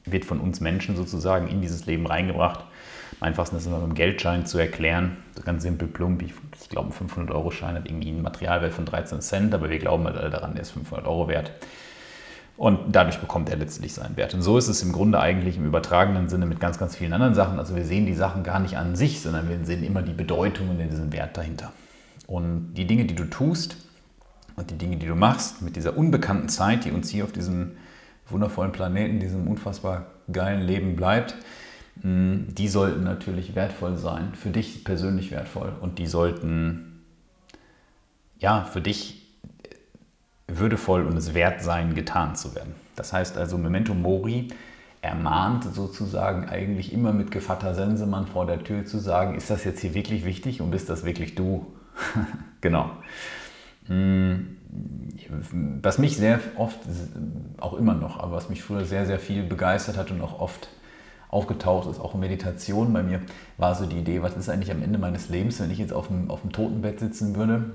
wird 0.05 0.24
von 0.24 0.40
uns 0.40 0.61
Menschen 0.61 0.96
sozusagen 0.96 1.48
in 1.48 1.61
dieses 1.61 1.87
Leben 1.87 2.07
reingebracht. 2.07 2.64
Am 3.20 3.29
einfachsten 3.29 3.57
ist 3.57 3.66
immer 3.66 3.77
mit 3.77 3.85
einem 3.85 3.94
Geldschein 3.94 4.46
zu 4.46 4.59
erklären. 4.59 5.16
Ganz 5.44 5.62
simpel, 5.62 5.88
plump. 5.88 6.22
Ich, 6.22 6.33
ich 6.61 6.68
glaube, 6.68 6.90
ein 6.90 7.09
500-Euro-Schein 7.09 7.74
hat 7.74 7.87
irgendwie 7.87 8.09
einen 8.09 8.22
Materialwert 8.22 8.72
von 8.72 8.85
13 8.85 9.20
Cent, 9.20 9.55
aber 9.55 9.70
wir 9.70 9.79
glauben 9.79 10.05
halt 10.05 10.16
alle 10.16 10.31
daran, 10.31 10.55
der 10.55 10.62
ist 10.62 10.70
500 10.70 11.07
Euro 11.07 11.29
wert. 11.29 11.53
Und 12.58 12.80
dadurch 12.90 13.20
bekommt 13.20 13.48
er 13.50 13.56
letztlich 13.56 13.94
seinen 13.94 14.16
Wert. 14.16 14.34
Und 14.34 14.42
so 14.42 14.58
ist 14.58 14.66
es 14.66 14.82
im 14.82 14.90
Grunde 14.90 15.20
eigentlich 15.20 15.56
im 15.56 15.64
übertragenen 15.64 16.28
Sinne 16.28 16.44
mit 16.44 16.58
ganz, 16.58 16.76
ganz 16.76 16.96
vielen 16.96 17.12
anderen 17.12 17.34
Sachen. 17.34 17.56
Also 17.56 17.76
wir 17.76 17.84
sehen 17.84 18.04
die 18.04 18.14
Sachen 18.14 18.42
gar 18.42 18.58
nicht 18.58 18.76
an 18.76 18.96
sich, 18.96 19.20
sondern 19.20 19.48
wir 19.48 19.64
sehen 19.64 19.84
immer 19.84 20.02
die 20.02 20.12
Bedeutung 20.12 20.68
und 20.70 20.78
diesen 20.78 21.12
Wert 21.12 21.36
dahinter. 21.36 21.72
Und 22.26 22.74
die 22.74 22.84
Dinge, 22.84 23.04
die 23.04 23.14
du 23.14 23.26
tust 23.26 23.76
und 24.56 24.72
die 24.72 24.76
Dinge, 24.76 24.96
die 24.96 25.06
du 25.06 25.14
machst, 25.14 25.62
mit 25.62 25.76
dieser 25.76 25.96
unbekannten 25.96 26.48
Zeit, 26.48 26.84
die 26.84 26.90
uns 26.90 27.08
hier 27.10 27.22
auf 27.22 27.30
diesem 27.30 27.76
wundervollen 28.26 28.72
Planeten, 28.72 29.20
diesem 29.20 29.46
unfassbar 29.46 30.06
geilen 30.30 30.62
Leben 30.62 30.96
bleibt, 30.96 31.36
mm, 32.02 32.54
die 32.54 32.66
sollten 32.66 33.04
natürlich 33.04 33.54
wertvoll 33.54 33.96
sein, 33.96 34.34
für 34.34 34.50
dich 34.50 34.82
persönlich 34.82 35.30
wertvoll. 35.30 35.74
Und 35.80 36.00
die 36.00 36.08
sollten, 36.08 37.04
ja, 38.40 38.64
für 38.64 38.80
dich 38.80 39.17
würdevoll 40.48 41.04
und 41.04 41.16
es 41.16 41.34
wert 41.34 41.62
sein, 41.62 41.94
getan 41.94 42.34
zu 42.34 42.54
werden. 42.54 42.74
Das 42.96 43.12
heißt 43.12 43.37
also, 43.37 43.58
Memento 43.58 43.94
Mori 43.94 44.48
ermahnt 45.00 45.64
sozusagen 45.72 46.48
eigentlich 46.48 46.92
immer 46.92 47.12
mit 47.12 47.30
Gevatter 47.30 47.74
Sensemann 47.74 48.26
vor 48.26 48.46
der 48.46 48.64
Tür 48.64 48.84
zu 48.84 48.98
sagen, 48.98 49.37
ist 49.37 49.50
das 49.50 49.64
jetzt 49.64 49.80
hier 49.80 49.94
wirklich 49.94 50.24
wichtig 50.24 50.61
und 50.61 50.70
bist 50.70 50.88
das 50.88 51.04
wirklich 51.04 51.34
du? 51.34 51.66
genau. 52.61 52.90
Mm, 53.87 54.34
was 55.82 55.98
mich 55.98 56.16
sehr 56.16 56.40
oft, 56.56 56.78
auch 57.58 57.74
immer 57.74 57.94
noch, 57.94 58.18
aber 58.18 58.32
was 58.32 58.48
mich 58.48 58.62
früher 58.62 58.84
sehr, 58.84 59.06
sehr 59.06 59.18
viel 59.18 59.42
begeistert 59.42 59.96
hat 59.96 60.11
und 60.11 60.20
auch 60.20 60.40
oft 60.40 60.68
aufgetaucht 61.30 61.90
ist, 61.90 62.00
auch 62.00 62.14
in 62.14 62.20
Meditation 62.20 62.92
bei 62.92 63.02
mir, 63.02 63.20
war 63.56 63.74
so 63.74 63.87
die 63.87 63.98
Idee, 63.98 64.22
was 64.22 64.37
ist 64.37 64.48
eigentlich 64.48 64.70
am 64.70 64.82
Ende 64.82 64.98
meines 64.98 65.28
Lebens, 65.28 65.61
wenn 65.61 65.70
ich 65.70 65.78
jetzt 65.78 65.92
auf 65.92 66.08
dem, 66.08 66.30
auf 66.30 66.40
dem 66.40 66.52
Totenbett 66.52 67.00
sitzen 67.00 67.37
würde? 67.37 67.70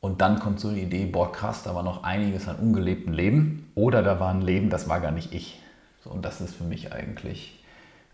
Und 0.00 0.20
dann 0.20 0.38
kommt 0.38 0.60
so 0.60 0.70
die 0.70 0.82
Idee, 0.82 1.06
boah 1.06 1.32
krass, 1.32 1.64
da 1.64 1.74
war 1.74 1.82
noch 1.82 2.04
einiges 2.04 2.46
an 2.48 2.56
ungelebtem 2.56 3.12
Leben 3.12 3.70
oder 3.74 4.02
da 4.02 4.20
war 4.20 4.32
ein 4.32 4.42
Leben, 4.42 4.70
das 4.70 4.88
war 4.88 5.00
gar 5.00 5.10
nicht 5.10 5.32
ich. 5.32 5.60
So, 6.04 6.10
und 6.10 6.24
das 6.24 6.40
ist 6.40 6.54
für 6.54 6.64
mich 6.64 6.92
eigentlich 6.92 7.58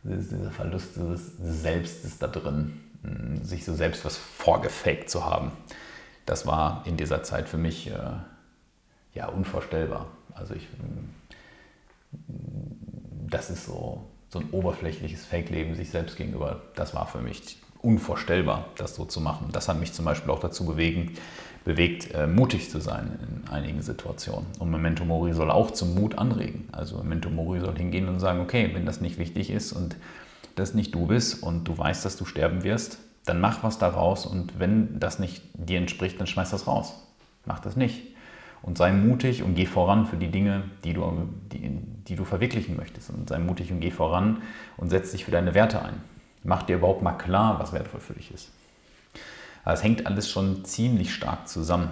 dieser 0.03 0.51
Verlust 0.51 0.97
des 0.97 1.37
Selbstes 1.39 2.19
da 2.19 2.27
drin, 2.27 2.81
mm, 3.03 3.43
sich 3.43 3.65
so 3.65 3.75
selbst 3.75 4.05
was 4.05 4.17
vorgefaked 4.17 5.11
zu 5.11 5.25
haben. 5.25 5.53
Das 6.27 6.47
war 6.47 6.83
in 6.87 6.97
dieser 6.97 7.23
Zeit 7.23 7.49
für 7.49 7.59
mich 7.59 7.91
äh, 7.91 7.99
ja 9.15 9.29
unvorstellbar. 9.29 10.07
Also 10.35 10.55
ich, 10.55 10.65
mm, 10.65 11.09
das 13.29 13.51
ist 13.51 13.67
so, 13.67 14.05
so 14.31 14.39
ein 14.39 14.49
oberflächliches 14.53 15.27
Fake-Leben 15.27 15.75
sich 15.75 15.91
selbst 15.91 16.17
gegenüber. 16.17 16.63
Das 16.77 16.95
war 16.95 17.07
für 17.07 17.21
mich 17.21 17.59
unvorstellbar, 17.85 18.67
das 18.77 18.95
so 18.95 19.05
zu 19.05 19.21
machen. 19.21 19.49
Das 19.53 19.69
hat 19.69 19.79
mich 19.79 19.93
zum 19.93 20.05
Beispiel 20.05 20.31
auch 20.31 20.41
dazu 20.41 20.65
bewegen, 20.65 21.13
bewegt, 21.65 22.15
äh, 22.15 22.27
mutig 22.27 22.71
zu 22.71 22.81
sein 22.81 23.19
in 23.23 23.49
einigen 23.51 23.83
Situationen. 23.83 24.47
Und 24.59 24.71
Memento 24.71 25.05
Mori 25.05 25.33
soll 25.33 25.51
auch 25.51 25.71
zum 25.71 25.95
Mut 25.95 26.19
anregen. 26.19 26.69
Also 26.73 26.99
Memento 26.99 27.31
Mori 27.31 27.61
soll 27.61 27.77
hingehen 27.77 28.09
und 28.09 28.21
sagen, 28.21 28.41
okay, 28.41 28.71
wenn 28.75 28.87
das 28.87 29.01
nicht 29.01 29.19
wichtig 29.19 29.51
ist 29.51 29.73
und 29.73 29.97
das 30.57 30.75
nicht 30.75 30.95
du 30.95 31.07
bist 31.07 31.43
und 31.43 31.65
du 31.65 31.77
weißt, 31.77 32.05
dass 32.05 32.17
du 32.17 32.25
sterben 32.25 32.63
wirst, 32.65 32.99
dann 33.25 33.41
mach 33.41 33.63
was 33.63 33.79
daraus 33.79 34.27
und 34.27 34.59
wenn 34.59 35.01
das 35.01 35.19
nicht 35.19 35.43
dir 35.55 35.79
entspricht, 35.79 36.21
dann 36.21 36.27
schmeiß 36.27 36.51
das 36.51 36.67
raus. 36.67 36.95
Mach 37.47 37.61
das 37.61 37.77
nicht. 37.77 38.03
Und 38.63 38.79
sei 38.79 38.93
mutig 38.93 39.43
und 39.43 39.55
geh 39.55 39.67
voran 39.67 40.07
für 40.07 40.17
die 40.17 40.31
Dinge, 40.31 40.63
die 40.85 40.95
du, 40.95 41.29
die, 41.53 41.79
die 42.09 42.17
du 42.17 42.25
verwirklichen 42.25 42.77
möchtest. 42.77 43.11
Und 43.11 43.29
sei 43.29 43.39
mutig 43.39 43.71
und 43.73 43.81
geh 43.81 43.91
voran 43.91 44.43
und 44.77 44.91
setz 44.91 45.13
dich 45.13 45.25
für 45.25 45.31
deine 45.31 45.55
Werte 45.55 45.83
ein. 45.83 46.14
Mach 46.45 46.63
dir 46.63 46.77
überhaupt 46.77 47.03
mal 47.03 47.13
klar, 47.13 47.59
was 47.59 47.73
wertvoll 47.73 48.01
für 48.01 48.13
dich 48.13 48.33
ist. 48.33 48.51
Es 49.65 49.83
hängt 49.83 50.07
alles 50.07 50.31
schon 50.31 50.65
ziemlich 50.65 51.15
stark 51.15 51.49
zusammen. 51.49 51.91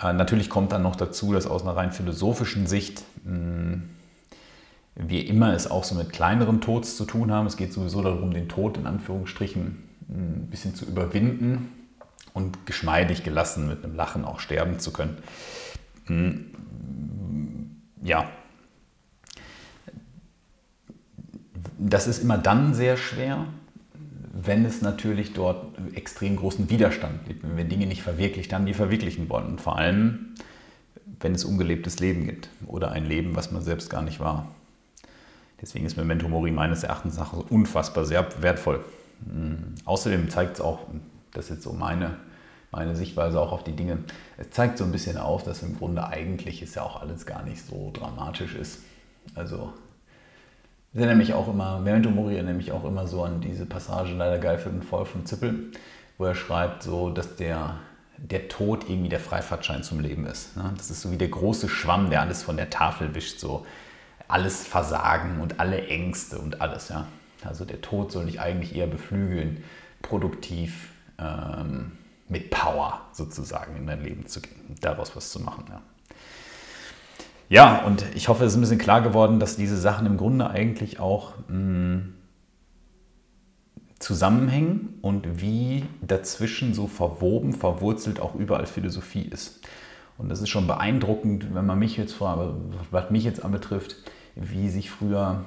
Äh, 0.00 0.14
natürlich 0.14 0.48
kommt 0.48 0.72
dann 0.72 0.82
noch 0.82 0.96
dazu, 0.96 1.32
dass 1.32 1.46
aus 1.46 1.62
einer 1.62 1.76
rein 1.76 1.92
philosophischen 1.92 2.66
Sicht 2.66 3.04
hm, 3.24 3.90
wir 4.94 5.26
immer 5.26 5.52
es 5.52 5.70
auch 5.70 5.84
so 5.84 5.94
mit 5.94 6.10
kleineren 6.10 6.62
Tods 6.62 6.96
zu 6.96 7.04
tun 7.04 7.30
haben. 7.30 7.46
Es 7.46 7.58
geht 7.58 7.72
sowieso 7.72 8.02
darum, 8.02 8.32
den 8.32 8.48
Tod 8.48 8.78
in 8.78 8.86
Anführungsstrichen 8.86 9.82
ein 10.08 10.48
bisschen 10.50 10.74
zu 10.74 10.86
überwinden 10.86 11.70
und 12.32 12.64
geschmeidig 12.64 13.24
gelassen 13.24 13.68
mit 13.68 13.84
einem 13.84 13.94
Lachen 13.94 14.24
auch 14.24 14.40
sterben 14.40 14.78
zu 14.78 14.92
können. 14.92 15.18
Hm, 16.06 16.46
ja, 18.02 18.26
das 21.92 22.06
ist 22.06 22.22
immer 22.22 22.38
dann 22.38 22.74
sehr 22.74 22.96
schwer, 22.96 23.46
wenn 24.32 24.64
es 24.64 24.82
natürlich 24.82 25.32
dort 25.32 25.66
extrem 25.94 26.36
großen 26.36 26.68
Widerstand 26.68 27.26
gibt, 27.26 27.42
wenn 27.42 27.56
wir 27.56 27.64
Dinge 27.64 27.86
nicht 27.86 28.02
verwirklicht 28.02 28.52
haben, 28.52 28.66
die 28.66 28.74
verwirklichen 28.74 29.28
wollen. 29.28 29.46
Und 29.46 29.60
vor 29.60 29.78
allem, 29.78 30.34
wenn 31.20 31.34
es 31.34 31.44
ungelebtes 31.44 31.98
Leben 32.00 32.26
gibt 32.26 32.48
oder 32.66 32.92
ein 32.92 33.06
Leben, 33.06 33.34
was 33.34 33.50
man 33.50 33.62
selbst 33.62 33.88
gar 33.88 34.02
nicht 34.02 34.20
war. 34.20 34.48
Deswegen 35.60 35.86
ist 35.86 35.96
Memento 35.96 36.28
Mori 36.28 36.50
meines 36.50 36.82
Erachtens 36.82 37.16
nach 37.16 37.32
unfassbar 37.32 38.04
sehr 38.04 38.26
wertvoll. 38.42 38.84
Mhm. 39.24 39.74
Außerdem 39.86 40.28
zeigt 40.28 40.54
es 40.54 40.60
auch, 40.60 40.80
das 41.32 41.46
ist 41.46 41.50
jetzt 41.50 41.62
so 41.62 41.72
meine, 41.72 42.16
meine 42.70 42.94
Sichtweise 42.94 43.40
auch 43.40 43.52
auf 43.52 43.64
die 43.64 43.72
Dinge, 43.72 43.98
es 44.36 44.50
zeigt 44.50 44.76
so 44.76 44.84
ein 44.84 44.92
bisschen 44.92 45.16
auf, 45.16 45.44
dass 45.44 45.62
im 45.62 45.78
Grunde 45.78 46.06
eigentlich 46.06 46.62
ist 46.62 46.74
ja 46.74 46.82
auch 46.82 47.00
alles 47.00 47.24
gar 47.24 47.42
nicht 47.42 47.64
so 47.64 47.90
dramatisch 47.94 48.54
ist. 48.54 48.80
Also 49.34 49.72
ist 50.96 51.02
ja 51.02 51.08
nämlich 51.08 51.34
auch 51.34 51.48
immer, 51.48 51.78
Memento 51.78 52.10
Mori 52.10 52.42
nämlich 52.42 52.72
auch 52.72 52.84
immer 52.84 53.06
so 53.06 53.22
an 53.22 53.40
diese 53.42 53.66
Passage 53.66 54.14
leider 54.14 54.38
geil 54.38 54.58
für 54.58 54.70
den 54.70 54.82
Voll 54.82 55.04
von 55.04 55.26
Zippel, 55.26 55.70
wo 56.16 56.24
er 56.24 56.34
schreibt, 56.34 56.82
so, 56.82 57.10
dass 57.10 57.36
der, 57.36 57.76
der 58.16 58.48
Tod 58.48 58.88
irgendwie 58.88 59.10
der 59.10 59.20
Freifahrtschein 59.20 59.82
zum 59.82 60.00
Leben 60.00 60.26
ist. 60.26 60.56
Ne? 60.56 60.72
Das 60.76 60.90
ist 60.90 61.02
so 61.02 61.10
wie 61.10 61.18
der 61.18 61.28
große 61.28 61.68
Schwamm, 61.68 62.08
der 62.08 62.22
alles 62.22 62.42
von 62.42 62.56
der 62.56 62.70
Tafel 62.70 63.14
wischt, 63.14 63.38
so 63.38 63.66
alles 64.26 64.66
Versagen 64.66 65.40
und 65.42 65.60
alle 65.60 65.86
Ängste 65.86 66.38
und 66.38 66.62
alles. 66.62 66.88
Ja? 66.88 67.06
Also 67.44 67.66
der 67.66 67.82
Tod 67.82 68.10
soll 68.10 68.24
dich 68.24 68.40
eigentlich 68.40 68.74
eher 68.74 68.86
beflügeln, 68.86 69.62
produktiv, 70.00 70.92
ähm, 71.18 71.92
mit 72.28 72.50
Power 72.50 73.02
sozusagen 73.12 73.76
in 73.76 73.86
dein 73.86 74.02
Leben 74.02 74.26
zu 74.26 74.40
gehen, 74.40 74.74
daraus 74.80 75.14
was 75.14 75.30
zu 75.30 75.40
machen. 75.40 75.64
Ja. 75.68 75.82
Ja, 77.48 77.84
und 77.84 78.04
ich 78.14 78.28
hoffe, 78.28 78.44
es 78.44 78.52
ist 78.52 78.58
ein 78.58 78.62
bisschen 78.62 78.78
klar 78.78 79.02
geworden, 79.02 79.38
dass 79.38 79.56
diese 79.56 79.76
Sachen 79.76 80.06
im 80.06 80.16
Grunde 80.16 80.50
eigentlich 80.50 80.98
auch 80.98 81.34
mh, 81.48 81.56
mm, 81.58 82.14
zusammenhängen 84.00 84.98
und 85.00 85.40
wie 85.40 85.84
dazwischen 86.02 86.74
so 86.74 86.86
verwoben, 86.86 87.52
verwurzelt 87.52 88.20
auch 88.20 88.34
überall 88.34 88.66
Philosophie 88.66 89.22
ist. 89.22 89.60
Und 90.18 90.28
das 90.28 90.40
ist 90.40 90.48
schon 90.48 90.66
beeindruckend, 90.66 91.54
wenn 91.54 91.66
man 91.66 91.78
mich 91.78 91.96
jetzt 91.96 92.14
fragt, 92.14 92.54
was 92.90 93.10
mich 93.10 93.24
jetzt 93.24 93.44
anbetrifft, 93.44 93.96
wie 94.34 94.68
sich 94.68 94.90
früher 94.90 95.44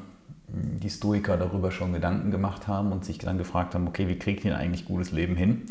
mm, 0.47 0.79
die 0.79 0.89
Stoiker 0.89 1.35
darüber 1.35 1.69
schon 1.71 1.91
Gedanken 1.91 2.31
gemacht 2.31 2.67
haben 2.67 2.93
und 2.93 3.03
sich 3.03 3.17
dann 3.17 3.37
gefragt 3.37 3.75
haben, 3.75 3.87
okay, 3.87 4.07
wie 4.07 4.17
kriegt 4.17 4.45
ihr 4.45 4.57
eigentlich 4.57 4.85
gutes 4.85 5.11
Leben 5.11 5.35
hin? 5.35 5.63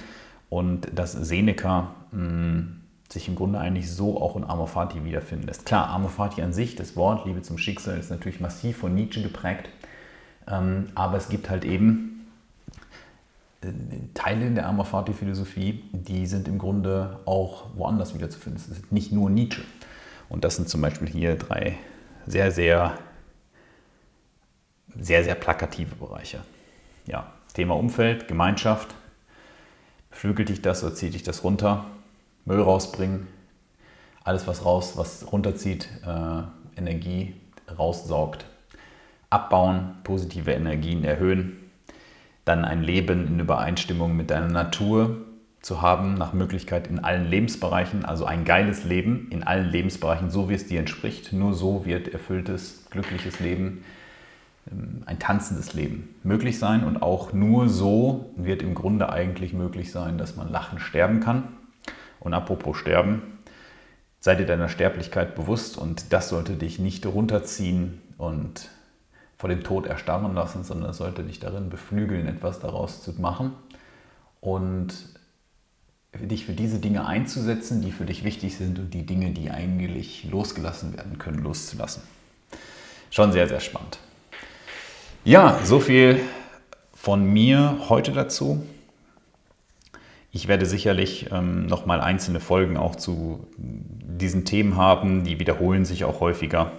Und 0.50 0.88
dass 0.94 1.12
Seneca 1.12 1.94
mh, 2.12 2.22
mm, 2.22 2.80
sich 3.08 3.28
im 3.28 3.36
Grunde 3.36 3.58
eigentlich 3.58 3.90
so 3.90 4.20
auch 4.20 4.36
in 4.36 4.44
Amor 4.44 4.68
Fati 4.68 5.04
wiederfinden 5.04 5.46
lässt. 5.46 5.64
Klar, 5.64 5.88
Amor 5.88 6.10
Fati 6.10 6.42
an 6.42 6.52
sich, 6.52 6.76
das 6.76 6.94
Wort 6.94 7.26
Liebe 7.26 7.42
zum 7.42 7.56
Schicksal, 7.56 7.98
ist 7.98 8.10
natürlich 8.10 8.40
massiv 8.40 8.76
von 8.78 8.94
Nietzsche 8.94 9.22
geprägt, 9.22 9.70
ähm, 10.46 10.90
aber 10.94 11.16
es 11.16 11.28
gibt 11.28 11.48
halt 11.48 11.64
eben 11.64 12.26
äh, 13.62 13.68
Teile 14.14 14.46
in 14.46 14.54
der 14.54 14.66
Amor 14.66 14.84
Fati 14.84 15.14
Philosophie, 15.14 15.82
die 15.92 16.26
sind 16.26 16.48
im 16.48 16.58
Grunde 16.58 17.18
auch 17.24 17.66
woanders 17.74 18.14
wiederzufinden. 18.14 18.60
Es 18.60 18.68
ist 18.68 18.92
nicht 18.92 19.10
nur 19.10 19.30
Nietzsche. 19.30 19.62
Und 20.28 20.44
das 20.44 20.56
sind 20.56 20.68
zum 20.68 20.82
Beispiel 20.82 21.08
hier 21.08 21.36
drei 21.36 21.78
sehr, 22.26 22.52
sehr, 22.52 22.98
sehr, 24.98 25.24
sehr 25.24 25.34
plakative 25.34 25.94
Bereiche. 25.94 26.40
Ja, 27.06 27.32
Thema 27.54 27.74
Umfeld, 27.74 28.28
Gemeinschaft. 28.28 28.94
Beflügelt 30.10 30.50
dich 30.50 30.60
das 30.60 30.84
oder 30.84 30.94
zieht 30.94 31.14
dich 31.14 31.22
das 31.22 31.44
runter? 31.44 31.86
Müll 32.48 32.62
rausbringen, 32.62 33.26
alles 34.24 34.46
was 34.46 34.64
raus, 34.64 34.94
was 34.96 35.30
runterzieht, 35.30 35.86
äh, 36.06 36.78
Energie 36.78 37.34
raussaugt, 37.78 38.46
abbauen, 39.28 39.96
positive 40.02 40.52
Energien 40.52 41.04
erhöhen, 41.04 41.58
dann 42.46 42.64
ein 42.64 42.82
Leben 42.82 43.26
in 43.26 43.38
Übereinstimmung 43.38 44.16
mit 44.16 44.30
deiner 44.30 44.48
Natur 44.48 45.18
zu 45.60 45.82
haben, 45.82 46.14
nach 46.14 46.32
Möglichkeit 46.32 46.86
in 46.86 47.00
allen 47.00 47.28
Lebensbereichen, 47.28 48.06
also 48.06 48.24
ein 48.24 48.46
geiles 48.46 48.84
Leben 48.84 49.28
in 49.30 49.42
allen 49.42 49.68
Lebensbereichen, 49.68 50.30
so 50.30 50.48
wie 50.48 50.54
es 50.54 50.66
dir 50.66 50.80
entspricht. 50.80 51.34
Nur 51.34 51.52
so 51.52 51.84
wird 51.84 52.08
erfülltes, 52.08 52.86
glückliches 52.88 53.40
Leben, 53.40 53.84
ähm, 54.72 55.02
ein 55.04 55.18
tanzendes 55.18 55.74
Leben 55.74 56.14
möglich 56.22 56.58
sein 56.58 56.82
und 56.82 57.02
auch 57.02 57.34
nur 57.34 57.68
so 57.68 58.30
wird 58.36 58.62
im 58.62 58.74
Grunde 58.74 59.12
eigentlich 59.12 59.52
möglich 59.52 59.92
sein, 59.92 60.16
dass 60.16 60.34
man 60.34 60.50
lachen 60.50 60.78
sterben 60.78 61.20
kann 61.20 61.57
Und 62.20 62.34
apropos 62.34 62.76
Sterben, 62.76 63.38
sei 64.20 64.34
dir 64.34 64.46
deiner 64.46 64.68
Sterblichkeit 64.68 65.34
bewusst 65.34 65.78
und 65.78 66.12
das 66.12 66.28
sollte 66.28 66.54
dich 66.54 66.78
nicht 66.78 67.06
runterziehen 67.06 68.00
und 68.16 68.68
vor 69.36 69.48
dem 69.48 69.62
Tod 69.62 69.86
erstarren 69.86 70.34
lassen, 70.34 70.64
sondern 70.64 70.92
sollte 70.92 71.22
dich 71.22 71.38
darin 71.38 71.70
beflügeln, 71.70 72.26
etwas 72.26 72.58
daraus 72.58 73.02
zu 73.02 73.12
machen 73.20 73.52
und 74.40 74.94
dich 76.14 76.46
für 76.46 76.52
diese 76.52 76.78
Dinge 76.78 77.06
einzusetzen, 77.06 77.80
die 77.82 77.92
für 77.92 78.04
dich 78.04 78.24
wichtig 78.24 78.56
sind 78.56 78.78
und 78.78 78.92
die 78.92 79.06
Dinge, 79.06 79.30
die 79.30 79.50
eigentlich 79.50 80.24
losgelassen 80.24 80.96
werden 80.96 81.18
können, 81.18 81.38
loszulassen. 81.38 82.02
Schon 83.10 83.30
sehr, 83.30 83.46
sehr 83.46 83.60
spannend. 83.60 83.98
Ja, 85.24 85.60
so 85.64 85.78
viel 85.78 86.20
von 86.94 87.24
mir 87.24 87.78
heute 87.88 88.12
dazu. 88.12 88.66
Ich 90.30 90.46
werde 90.46 90.66
sicherlich 90.66 91.30
ähm, 91.32 91.66
nochmal 91.66 92.00
einzelne 92.00 92.40
Folgen 92.40 92.76
auch 92.76 92.96
zu 92.96 93.46
diesen 93.56 94.44
Themen 94.44 94.76
haben, 94.76 95.24
die 95.24 95.40
wiederholen 95.40 95.84
sich 95.84 96.04
auch 96.04 96.20
häufiger. 96.20 96.72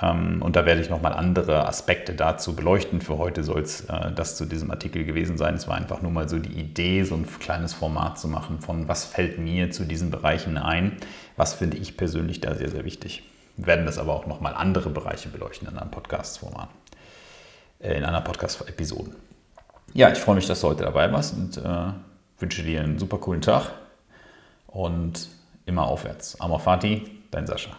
Ähm, 0.00 0.40
und 0.42 0.56
da 0.56 0.64
werde 0.64 0.80
ich 0.80 0.88
nochmal 0.88 1.12
andere 1.12 1.66
Aspekte 1.66 2.14
dazu 2.14 2.54
beleuchten. 2.54 3.00
Für 3.00 3.18
heute 3.18 3.44
soll 3.44 3.62
es 3.62 3.82
äh, 3.82 4.12
das 4.12 4.36
zu 4.36 4.46
diesem 4.46 4.70
Artikel 4.70 5.04
gewesen 5.04 5.36
sein. 5.36 5.54
Es 5.54 5.66
war 5.68 5.76
einfach 5.76 6.02
nur 6.02 6.12
mal 6.12 6.28
so 6.28 6.38
die 6.38 6.52
Idee, 6.52 7.02
so 7.02 7.14
ein 7.14 7.26
kleines 7.40 7.74
Format 7.74 8.18
zu 8.18 8.28
machen 8.28 8.60
von 8.60 8.88
was 8.88 9.04
fällt 9.04 9.38
mir 9.38 9.70
zu 9.70 9.84
diesen 9.84 10.10
Bereichen 10.10 10.56
ein, 10.56 10.96
was 11.36 11.54
finde 11.54 11.76
ich 11.76 11.96
persönlich 11.96 12.40
da 12.40 12.54
sehr, 12.54 12.70
sehr 12.70 12.84
wichtig. 12.84 13.24
Wir 13.56 13.66
werden 13.66 13.86
das 13.86 13.98
aber 13.98 14.14
auch 14.14 14.26
nochmal 14.26 14.54
andere 14.54 14.88
Bereiche 14.88 15.28
beleuchten 15.28 15.68
in 15.68 15.76
einem 15.76 15.90
Podcast-Format, 15.90 16.68
äh, 17.80 17.98
in 17.98 18.04
einer 18.04 18.20
Podcast-Episode. 18.22 19.10
Ja, 19.94 20.10
ich 20.10 20.18
freue 20.18 20.36
mich, 20.36 20.46
dass 20.46 20.62
du 20.62 20.68
heute 20.68 20.84
dabei 20.84 21.12
warst 21.12 21.34
und 21.34 21.58
äh, 21.58 21.92
wünsche 22.42 22.62
dir 22.62 22.82
einen 22.82 22.98
super 22.98 23.18
coolen 23.18 23.40
Tag 23.40 23.70
und 24.66 25.28
immer 25.64 25.84
aufwärts. 25.86 26.38
Amor 26.40 26.60
Fati, 26.60 27.22
dein 27.30 27.46
Sascha. 27.46 27.70